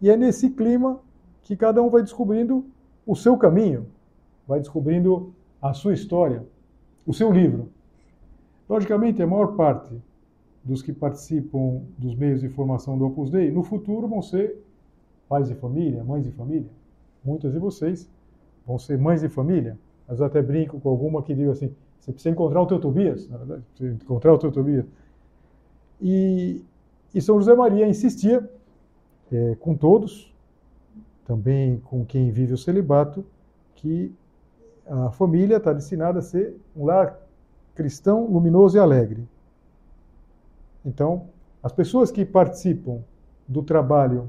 E 0.00 0.10
é 0.10 0.16
nesse 0.16 0.50
clima 0.50 1.00
que 1.42 1.56
cada 1.56 1.82
um 1.82 1.90
vai 1.90 2.02
descobrindo 2.02 2.64
o 3.06 3.14
seu 3.14 3.36
caminho, 3.36 3.86
vai 4.46 4.60
descobrindo 4.60 5.34
a 5.60 5.72
sua 5.72 5.92
história, 5.92 6.44
o 7.06 7.12
seu 7.12 7.30
livro. 7.30 7.68
Logicamente, 8.68 9.22
a 9.22 9.26
maior 9.26 9.56
parte 9.56 9.94
dos 10.62 10.82
que 10.82 10.92
participam 10.92 11.82
dos 11.98 12.14
meios 12.14 12.40
de 12.40 12.48
formação 12.48 12.96
do 12.96 13.06
Opus 13.06 13.30
Dei, 13.30 13.50
no 13.50 13.62
futuro 13.62 14.06
vão 14.06 14.22
ser 14.22 14.62
pais 15.30 15.46
de 15.46 15.54
família, 15.54 16.02
mães 16.02 16.24
de 16.24 16.32
família. 16.32 16.68
Muitas 17.24 17.52
de 17.52 17.58
vocês 17.60 18.10
vão 18.66 18.80
ser 18.80 18.98
mães 18.98 19.20
de 19.20 19.28
família. 19.28 19.78
Mas 20.08 20.18
eu 20.18 20.26
até 20.26 20.42
brinco 20.42 20.80
com 20.80 20.88
alguma 20.88 21.22
que 21.22 21.32
digo 21.32 21.52
assim, 21.52 21.72
você 22.00 22.10
precisa 22.10 22.32
encontrar 22.32 22.60
o 22.60 22.66
teu 22.66 22.80
Tobias, 22.80 23.28
na 23.28 23.38
verdade, 23.38 23.62
precisa 23.72 23.94
encontrar 23.94 24.34
o 24.34 24.38
teu 24.38 24.50
Tobias. 24.50 24.84
E, 26.00 26.64
e 27.14 27.22
São 27.22 27.38
José 27.38 27.54
Maria 27.54 27.86
insistia 27.86 28.50
é, 29.30 29.54
com 29.60 29.76
todos, 29.76 30.34
também 31.24 31.78
com 31.78 32.04
quem 32.04 32.32
vive 32.32 32.52
o 32.52 32.58
celibato, 32.58 33.24
que 33.76 34.12
a 34.84 35.12
família 35.12 35.58
está 35.58 35.72
destinada 35.72 36.18
a 36.18 36.22
ser 36.22 36.56
um 36.76 36.86
lar 36.86 37.16
cristão, 37.76 38.26
luminoso 38.26 38.76
e 38.76 38.80
alegre. 38.80 39.28
Então, 40.84 41.28
as 41.62 41.70
pessoas 41.70 42.10
que 42.10 42.24
participam 42.24 43.04
do 43.46 43.62
trabalho 43.62 44.28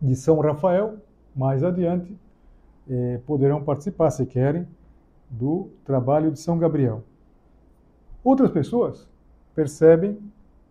de 0.00 0.14
São 0.14 0.38
Rafael, 0.40 0.96
mais 1.34 1.62
adiante, 1.62 2.16
eh, 2.88 3.20
poderão 3.26 3.62
participar, 3.62 4.10
se 4.10 4.24
querem, 4.26 4.66
do 5.30 5.70
trabalho 5.84 6.30
de 6.30 6.38
São 6.38 6.58
Gabriel. 6.58 7.02
Outras 8.22 8.50
pessoas 8.50 9.08
percebem 9.54 10.18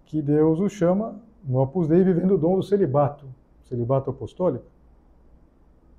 que 0.05 0.21
Deus 0.21 0.59
os 0.59 0.71
chama 0.71 1.19
no 1.43 1.59
Opus 1.59 1.87
Dei 1.87 2.03
vivendo 2.03 2.35
o 2.35 2.37
dom 2.37 2.55
do 2.55 2.63
celibato, 2.63 3.25
celibato 3.63 4.09
apostólico. 4.09 4.65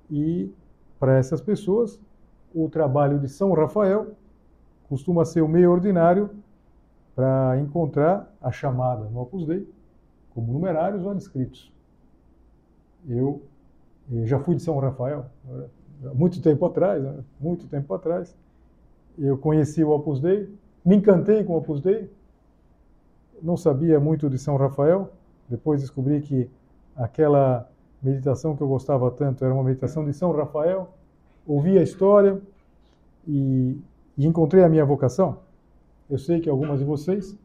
E 0.09 0.51
para 0.99 1.17
essas 1.17 1.41
pessoas, 1.41 1.99
o 2.53 2.69
trabalho 2.69 3.19
de 3.19 3.27
São 3.27 3.51
Rafael 3.53 4.11
costuma 4.89 5.25
ser 5.25 5.41
o 5.41 5.47
meio 5.47 5.71
ordinário 5.71 6.29
para 7.15 7.59
encontrar 7.59 8.31
a 8.41 8.51
chamada 8.51 9.05
no 9.05 9.21
Opus 9.21 9.45
Dei, 9.45 9.67
como 10.33 10.53
numerários 10.53 11.05
ou 11.05 11.13
inscritos. 11.13 11.71
Eu 13.07 13.41
eh, 14.11 14.25
já 14.25 14.39
fui 14.39 14.55
de 14.55 14.61
São 14.61 14.77
Rafael, 14.79 15.25
muito 16.13 16.41
tempo 16.41 16.65
atrás, 16.65 17.03
né? 17.03 17.23
muito 17.39 17.67
tempo 17.67 17.93
atrás. 17.93 18.35
Eu 19.17 19.37
conheci 19.37 19.83
o 19.83 19.89
Opus 19.89 20.19
Dei, 20.19 20.49
me 20.85 20.95
encantei 20.95 21.43
com 21.43 21.53
o 21.53 21.57
Opus 21.57 21.81
Dei, 21.81 22.09
não 23.41 23.57
sabia 23.57 23.99
muito 23.99 24.29
de 24.29 24.37
São 24.37 24.57
Rafael, 24.57 25.11
depois 25.49 25.81
descobri 25.81 26.21
que 26.21 26.49
aquela 26.95 27.69
meditação 28.01 28.55
que 28.55 28.61
eu 28.61 28.67
gostava 28.67 29.09
tanto 29.11 29.43
era 29.43 29.53
uma 29.53 29.63
meditação 29.63 30.05
de 30.05 30.13
São 30.13 30.31
Rafael, 30.31 30.89
ouvi 31.45 31.77
a 31.77 31.83
história 31.83 32.39
e, 33.27 33.79
e 34.17 34.25
encontrei 34.25 34.63
a 34.63 34.69
minha 34.69 34.85
vocação. 34.85 35.39
Eu 36.09 36.17
sei 36.17 36.39
que 36.39 36.49
algumas 36.49 36.79
de 36.79 36.85
vocês 36.85 37.37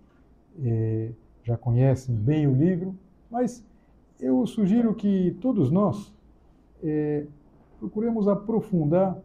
eh, 0.63 1.11
já 1.43 1.57
conhecem 1.57 2.15
bem 2.15 2.47
o 2.47 2.55
livro, 2.55 2.95
mas 3.31 3.65
eu 4.23 4.47
sugiro 4.47 4.95
que 4.95 5.37
todos 5.41 5.69
nós 5.69 6.15
eh, 6.81 7.27
procuremos 7.81 8.29
aprofundar 8.29 9.19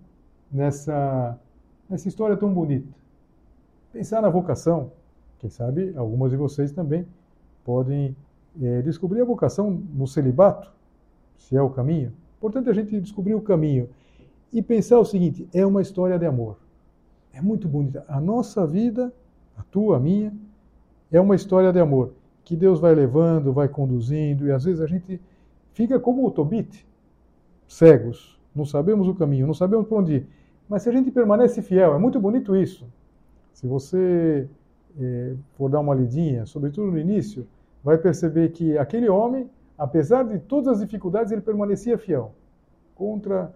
nessa, 0.51 1.39
nessa 1.87 2.07
história 2.07 2.35
tão 2.35 2.51
bonita. 2.51 2.91
Pensar 3.93 4.23
na 4.23 4.29
vocação. 4.29 4.91
Quem 5.37 5.51
sabe 5.51 5.93
algumas 5.95 6.31
de 6.31 6.37
vocês 6.37 6.71
também 6.71 7.05
podem 7.63 8.15
eh, 8.59 8.81
descobrir 8.81 9.21
a 9.21 9.25
vocação 9.25 9.69
no 9.93 10.07
celibato, 10.07 10.73
se 11.37 11.55
é 11.55 11.61
o 11.61 11.69
caminho. 11.69 12.11
Portanto, 12.41 12.71
a 12.71 12.73
gente 12.73 12.99
descobrir 12.99 13.35
o 13.35 13.41
caminho 13.41 13.87
e 14.51 14.63
pensar 14.63 14.97
o 14.97 15.05
seguinte: 15.05 15.47
é 15.53 15.63
uma 15.63 15.83
história 15.83 16.17
de 16.17 16.25
amor. 16.25 16.57
É 17.31 17.39
muito 17.39 17.67
bonita. 17.67 18.03
A 18.07 18.19
nossa 18.19 18.65
vida 18.65 19.13
a 19.55 19.61
tua, 19.63 19.97
a 19.97 19.99
minha, 19.99 20.33
é 21.11 21.21
uma 21.21 21.35
história 21.35 21.71
de 21.71 21.79
amor 21.79 22.13
que 22.47 22.55
Deus 22.55 22.79
vai 22.79 22.95
levando, 22.95 23.51
vai 23.51 23.67
conduzindo, 23.67 24.47
e 24.47 24.51
às 24.53 24.63
vezes 24.63 24.79
a 24.79 24.87
gente 24.87 25.19
fica 25.73 25.99
como 25.99 26.25
o 26.25 26.31
Tobit, 26.31 26.87
cegos, 27.67 28.39
não 28.55 28.63
sabemos 28.63 29.05
o 29.05 29.13
caminho, 29.13 29.45
não 29.45 29.53
sabemos 29.53 29.85
para 29.85 29.97
onde 29.97 30.13
ir. 30.13 30.27
Mas 30.69 30.83
se 30.83 30.87
a 30.87 30.93
gente 30.93 31.11
permanece 31.11 31.61
fiel, 31.61 31.93
é 31.93 31.97
muito 31.97 32.21
bonito 32.21 32.55
isso. 32.55 32.87
Se 33.51 33.67
você 33.67 34.47
é, 34.97 35.33
for 35.57 35.69
dar 35.69 35.81
uma 35.81 35.93
lidinha, 35.93 36.45
sobretudo 36.45 36.89
no 36.89 36.97
início, 36.97 37.45
vai 37.83 37.97
perceber 37.97 38.53
que 38.53 38.77
aquele 38.77 39.09
homem, 39.09 39.49
apesar 39.77 40.23
de 40.23 40.39
todas 40.39 40.69
as 40.69 40.79
dificuldades, 40.79 41.33
ele 41.33 41.41
permanecia 41.41 41.97
fiel 41.97 42.31
contra 42.95 43.53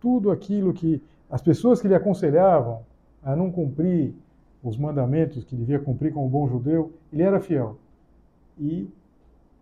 tudo 0.00 0.32
aquilo 0.32 0.72
que 0.72 1.00
as 1.30 1.40
pessoas 1.40 1.80
que 1.80 1.86
lhe 1.86 1.94
aconselhavam 1.94 2.80
a 3.22 3.36
não 3.36 3.48
cumprir 3.48 4.12
os 4.60 4.76
mandamentos 4.76 5.44
que 5.44 5.54
devia 5.54 5.78
cumprir 5.78 6.12
como 6.12 6.28
bom 6.28 6.48
judeu, 6.48 6.92
ele 7.12 7.22
era 7.22 7.38
fiel. 7.38 7.78
E, 8.58 8.88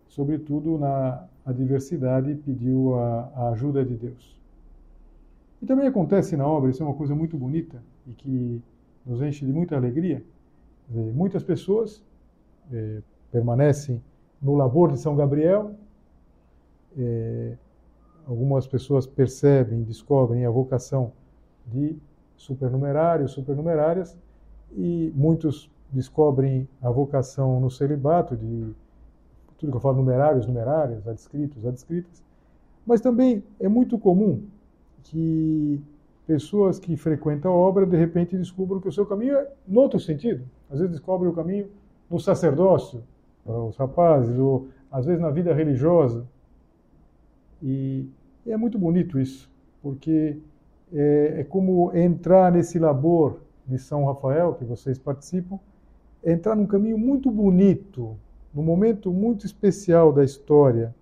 sobretudo, 0.07 0.77
na 0.77 1.27
adversidade, 1.45 2.35
pediu 2.35 2.95
a, 2.95 3.31
a 3.35 3.49
ajuda 3.49 3.83
de 3.83 3.95
Deus. 3.95 4.39
E 5.61 5.65
também 5.65 5.87
acontece 5.87 6.35
na 6.35 6.45
obra, 6.45 6.69
isso 6.69 6.83
é 6.83 6.85
uma 6.85 6.95
coisa 6.95 7.15
muito 7.15 7.37
bonita 7.37 7.81
e 8.05 8.11
que 8.11 8.61
nos 9.05 9.21
enche 9.21 9.45
de 9.45 9.51
muita 9.51 9.75
alegria. 9.75 10.23
Muitas 10.89 11.41
pessoas 11.43 12.03
é, 12.71 13.01
permanecem 13.31 14.03
no 14.41 14.55
labor 14.55 14.91
de 14.91 14.99
São 14.99 15.15
Gabriel, 15.15 15.73
é, 16.97 17.57
algumas 18.27 18.67
pessoas 18.67 19.07
percebem, 19.07 19.83
descobrem 19.83 20.45
a 20.45 20.49
vocação 20.49 21.13
de 21.65 21.95
supernumerários, 22.35 23.31
supernumerárias, 23.31 24.17
e 24.75 25.11
muitos 25.15 25.71
descobrem 25.91 26.67
a 26.81 26.89
vocação 26.89 27.59
no 27.59 27.69
celibato, 27.69 28.35
de 28.35 28.73
tudo 29.63 29.71
que 29.71 29.77
eu 29.77 29.81
falo, 29.81 29.95
numerários, 29.95 30.45
numerárias, 30.45 31.07
adscritos, 31.07 31.65
adscritas, 31.65 32.21
mas 32.85 32.99
também 32.99 33.41
é 33.61 33.69
muito 33.69 33.97
comum 33.97 34.43
que 35.03 35.81
pessoas 36.27 36.79
que 36.79 36.97
frequentam 36.97 37.49
a 37.49 37.55
obra 37.55 37.85
de 37.85 37.95
repente 37.95 38.37
descubram 38.37 38.81
que 38.81 38.89
o 38.89 38.91
seu 38.91 39.05
caminho 39.05 39.37
é 39.37 39.49
no 39.65 39.79
outro 39.79 40.01
sentido. 40.01 40.43
Às 40.69 40.79
vezes 40.79 40.91
descobrem 40.91 41.31
o 41.31 41.35
caminho 41.35 41.69
no 42.09 42.19
sacerdócio, 42.19 43.03
para 43.45 43.57
os 43.57 43.77
rapazes, 43.77 44.37
ou 44.37 44.67
às 44.91 45.05
vezes 45.05 45.21
na 45.21 45.29
vida 45.29 45.53
religiosa. 45.53 46.25
E 47.61 48.05
é 48.45 48.57
muito 48.57 48.77
bonito 48.77 49.17
isso, 49.17 49.49
porque 49.81 50.37
é, 50.93 51.35
é 51.39 51.43
como 51.45 51.95
entrar 51.95 52.51
nesse 52.51 52.77
labor 52.77 53.39
de 53.65 53.77
São 53.77 54.05
Rafael, 54.05 54.55
que 54.55 54.65
vocês 54.65 54.99
participam, 54.99 55.57
entrar 56.21 56.53
num 56.53 56.67
caminho 56.67 56.97
muito 56.97 57.31
bonito, 57.31 58.17
num 58.53 58.63
momento 58.63 59.11
muito 59.11 59.45
especial 59.45 60.13
da 60.13 60.23
história 60.23 60.93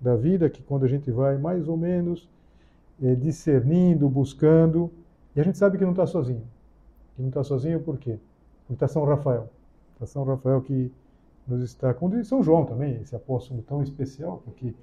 da 0.00 0.14
vida, 0.14 0.48
que 0.50 0.62
quando 0.62 0.84
a 0.84 0.88
gente 0.88 1.10
vai 1.10 1.38
mais 1.38 1.68
ou 1.68 1.76
menos 1.76 2.28
é, 3.02 3.14
discernindo, 3.14 4.08
buscando, 4.08 4.90
e 5.34 5.40
a 5.40 5.44
gente 5.44 5.58
sabe 5.58 5.78
que 5.78 5.84
não 5.84 5.92
está 5.92 6.06
sozinho. 6.06 6.42
Que 7.14 7.22
não 7.22 7.28
está 7.28 7.42
sozinho 7.42 7.80
por 7.80 7.96
quê? 7.98 8.18
Porque 8.60 8.74
está 8.74 8.88
São 8.88 9.04
Rafael. 9.04 9.48
Está 9.94 10.06
São 10.06 10.24
Rafael 10.24 10.60
que 10.60 10.92
nos 11.46 11.62
está 11.62 11.94
conduzindo. 11.94 12.26
São 12.26 12.42
João 12.42 12.64
também, 12.64 13.00
esse 13.00 13.16
apóstolo 13.16 13.62
tão 13.62 13.82
especial, 13.82 14.42
porque 14.44 14.74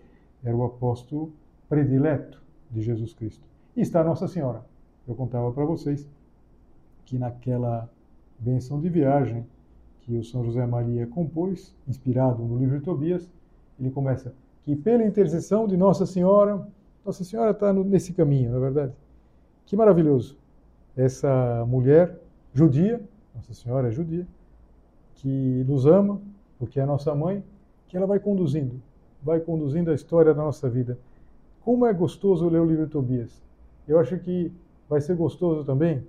era 0.43 0.55
o 0.55 0.63
apóstolo 0.63 1.31
predileto 1.69 2.41
de 2.71 2.81
Jesus 2.81 3.13
Cristo. 3.13 3.45
E 3.75 3.81
está 3.81 4.03
Nossa 4.03 4.27
Senhora. 4.27 4.65
Eu 5.07 5.13
contava 5.13 5.51
para 5.51 5.65
vocês 5.65 6.07
que 7.05 7.17
naquela 7.17 7.89
benção 8.39 8.79
de 8.79 8.89
viagem 8.89 9.45
que 10.05 10.17
o 10.17 10.23
São 10.23 10.43
José 10.43 10.65
Maria 10.67 11.07
compôs, 11.07 11.75
inspirado 11.87 12.43
no 12.43 12.57
livro 12.57 12.77
de 12.77 12.85
Tobias, 12.85 13.27
ele 13.79 13.89
começa 13.89 14.33
que 14.63 14.75
pela 14.75 15.03
intercessão 15.03 15.67
de 15.67 15.75
Nossa 15.75 16.05
Senhora, 16.05 16.65
Nossa 17.03 17.23
Senhora 17.23 17.51
está 17.51 17.73
nesse 17.73 18.13
caminho, 18.13 18.51
na 18.51 18.57
é 18.57 18.59
verdade. 18.59 18.93
Que 19.65 19.75
maravilhoso. 19.75 20.37
Essa 20.95 21.65
mulher 21.67 22.19
judia, 22.53 23.01
Nossa 23.33 23.53
Senhora 23.53 23.87
é 23.87 23.91
judia, 23.91 24.27
que 25.15 25.65
nos 25.67 25.87
ama, 25.87 26.21
porque 26.59 26.79
é 26.79 26.83
a 26.83 26.85
nossa 26.85 27.13
mãe, 27.15 27.43
que 27.87 27.97
ela 27.97 28.05
vai 28.05 28.19
conduzindo, 28.19 28.79
vai 29.23 29.39
conduzindo 29.39 29.89
a 29.89 29.93
história 29.93 30.33
da 30.33 30.43
nossa 30.43 30.69
vida. 30.69 30.97
Como 31.63 31.85
é 31.85 31.93
gostoso 31.93 32.47
ler 32.47 32.59
o 32.59 32.65
livro 32.65 32.85
de 32.85 32.91
Tobias. 32.91 33.41
Eu 33.87 33.99
acho 33.99 34.17
que 34.19 34.51
vai 34.87 35.01
ser 35.01 35.15
gostoso 35.15 35.63
também 35.63 36.03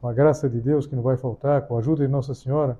com 0.00 0.08
a 0.08 0.12
graça 0.12 0.48
de 0.48 0.60
Deus 0.60 0.86
que 0.86 0.96
não 0.96 1.02
vai 1.02 1.16
faltar, 1.16 1.66
com 1.66 1.76
a 1.76 1.78
ajuda 1.78 2.06
de 2.06 2.10
Nossa 2.10 2.34
Senhora, 2.34 2.78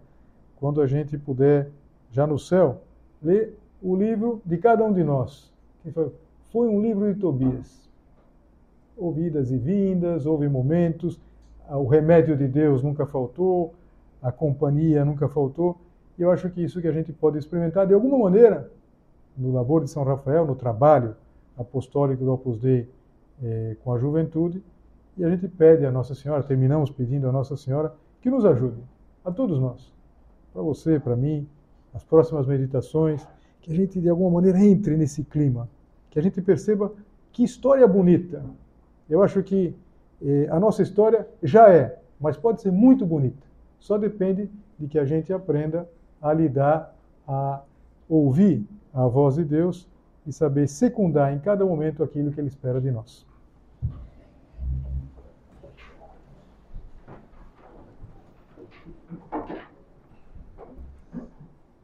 quando 0.57 0.81
a 0.81 0.87
gente 0.87 1.17
puder, 1.19 1.71
já 2.11 2.27
no 2.27 2.39
céu, 2.39 2.83
ler 3.23 3.57
o 3.83 3.97
livro 3.97 4.41
de 4.45 4.57
cada 4.59 4.85
um 4.85 4.93
de 4.93 5.03
nós. 5.03 5.53
Foi 6.51 6.69
um 6.69 6.81
livro 6.81 7.13
de 7.13 7.21
Tobias. 7.21 7.89
Ouvidas 8.97 9.51
e 9.51 9.57
vindas, 9.57 10.25
houve 10.25 10.49
momentos, 10.49 11.21
o 11.69 11.87
remédio 11.87 12.37
de 12.37 12.47
Deus 12.47 12.83
nunca 12.83 13.07
faltou, 13.07 13.75
a 14.23 14.31
companhia 14.31 15.05
nunca 15.05 15.29
faltou. 15.29 15.77
E 16.19 16.23
eu 16.23 16.31
acho 16.31 16.49
que 16.51 16.63
isso 16.63 16.81
que 16.81 16.89
a 16.89 16.93
gente 16.93 17.13
pode 17.13 17.39
experimentar 17.39 17.87
de 17.87 17.95
alguma 17.95 18.19
maneira 18.19 18.71
no 19.37 19.53
labor 19.53 19.83
de 19.83 19.91
São 19.91 20.05
Rafael, 20.05 20.47
no 20.47 20.55
trabalho 20.55 21.17
apostólico 21.59 22.25
do 22.25 22.33
Opus 22.33 22.59
Dei 22.59 22.89
eh, 23.43 23.77
com 23.83 23.93
a 23.93 23.99
juventude, 23.99 24.63
e 25.17 25.25
a 25.25 25.31
gente 25.31 25.49
pede 25.49 25.85
a 25.87 25.91
Nossa 25.91 26.15
Senhora, 26.15 26.43
terminamos 26.43 26.91
pedindo 26.91 27.29
a 27.29 27.33
Nossa 27.33 27.57
Senhora 27.57 27.95
que 28.21 28.31
nos 28.31 28.45
ajude, 28.45 28.81
a 29.25 29.31
todos 29.31 29.59
nós, 29.59 29.93
para 30.55 30.63
você, 30.63 31.01
para 31.01 31.17
mim, 31.17 31.47
as 31.93 32.05
próximas 32.05 32.47
meditações, 32.47 33.27
que 33.61 33.73
a 33.73 33.75
gente 33.75 34.01
de 34.01 34.09
alguma 34.09 34.31
maneira 34.31 34.65
entre 34.65 34.97
nesse 34.97 35.25
clima, 35.25 35.69
que 36.11 36.19
a 36.19 36.23
gente 36.23 36.41
perceba 36.41 36.93
que 37.33 37.43
história 37.43 37.87
bonita. 37.89 38.45
Eu 39.11 39.21
acho 39.21 39.43
que 39.43 39.75
eh, 40.23 40.47
a 40.49 40.61
nossa 40.61 40.81
história 40.81 41.27
já 41.43 41.69
é, 41.71 41.99
mas 42.21 42.37
pode 42.37 42.63
ser 42.63 42.71
muito 42.71 43.05
bonita. 43.05 43.43
Só 43.81 43.99
depende 43.99 44.49
de 44.79 44.87
que 44.87 44.99
a 44.99 45.05
gente 45.05 45.33
aprenda 45.33 45.89
a 46.23 46.33
lidar, 46.33 46.95
a 47.27 47.61
ouvir 48.09 48.65
a 48.93 49.09
voz 49.09 49.35
de 49.35 49.45
Deus 49.45 49.89
e 50.25 50.33
saber 50.33 50.69
secundar 50.69 51.35
em 51.35 51.41
cada 51.41 51.67
momento 51.67 52.05
aquilo 52.05 52.31
que 52.31 52.41
Ele 52.41 52.49
espera 52.49 52.81
de 52.81 52.93
nós. 52.93 53.27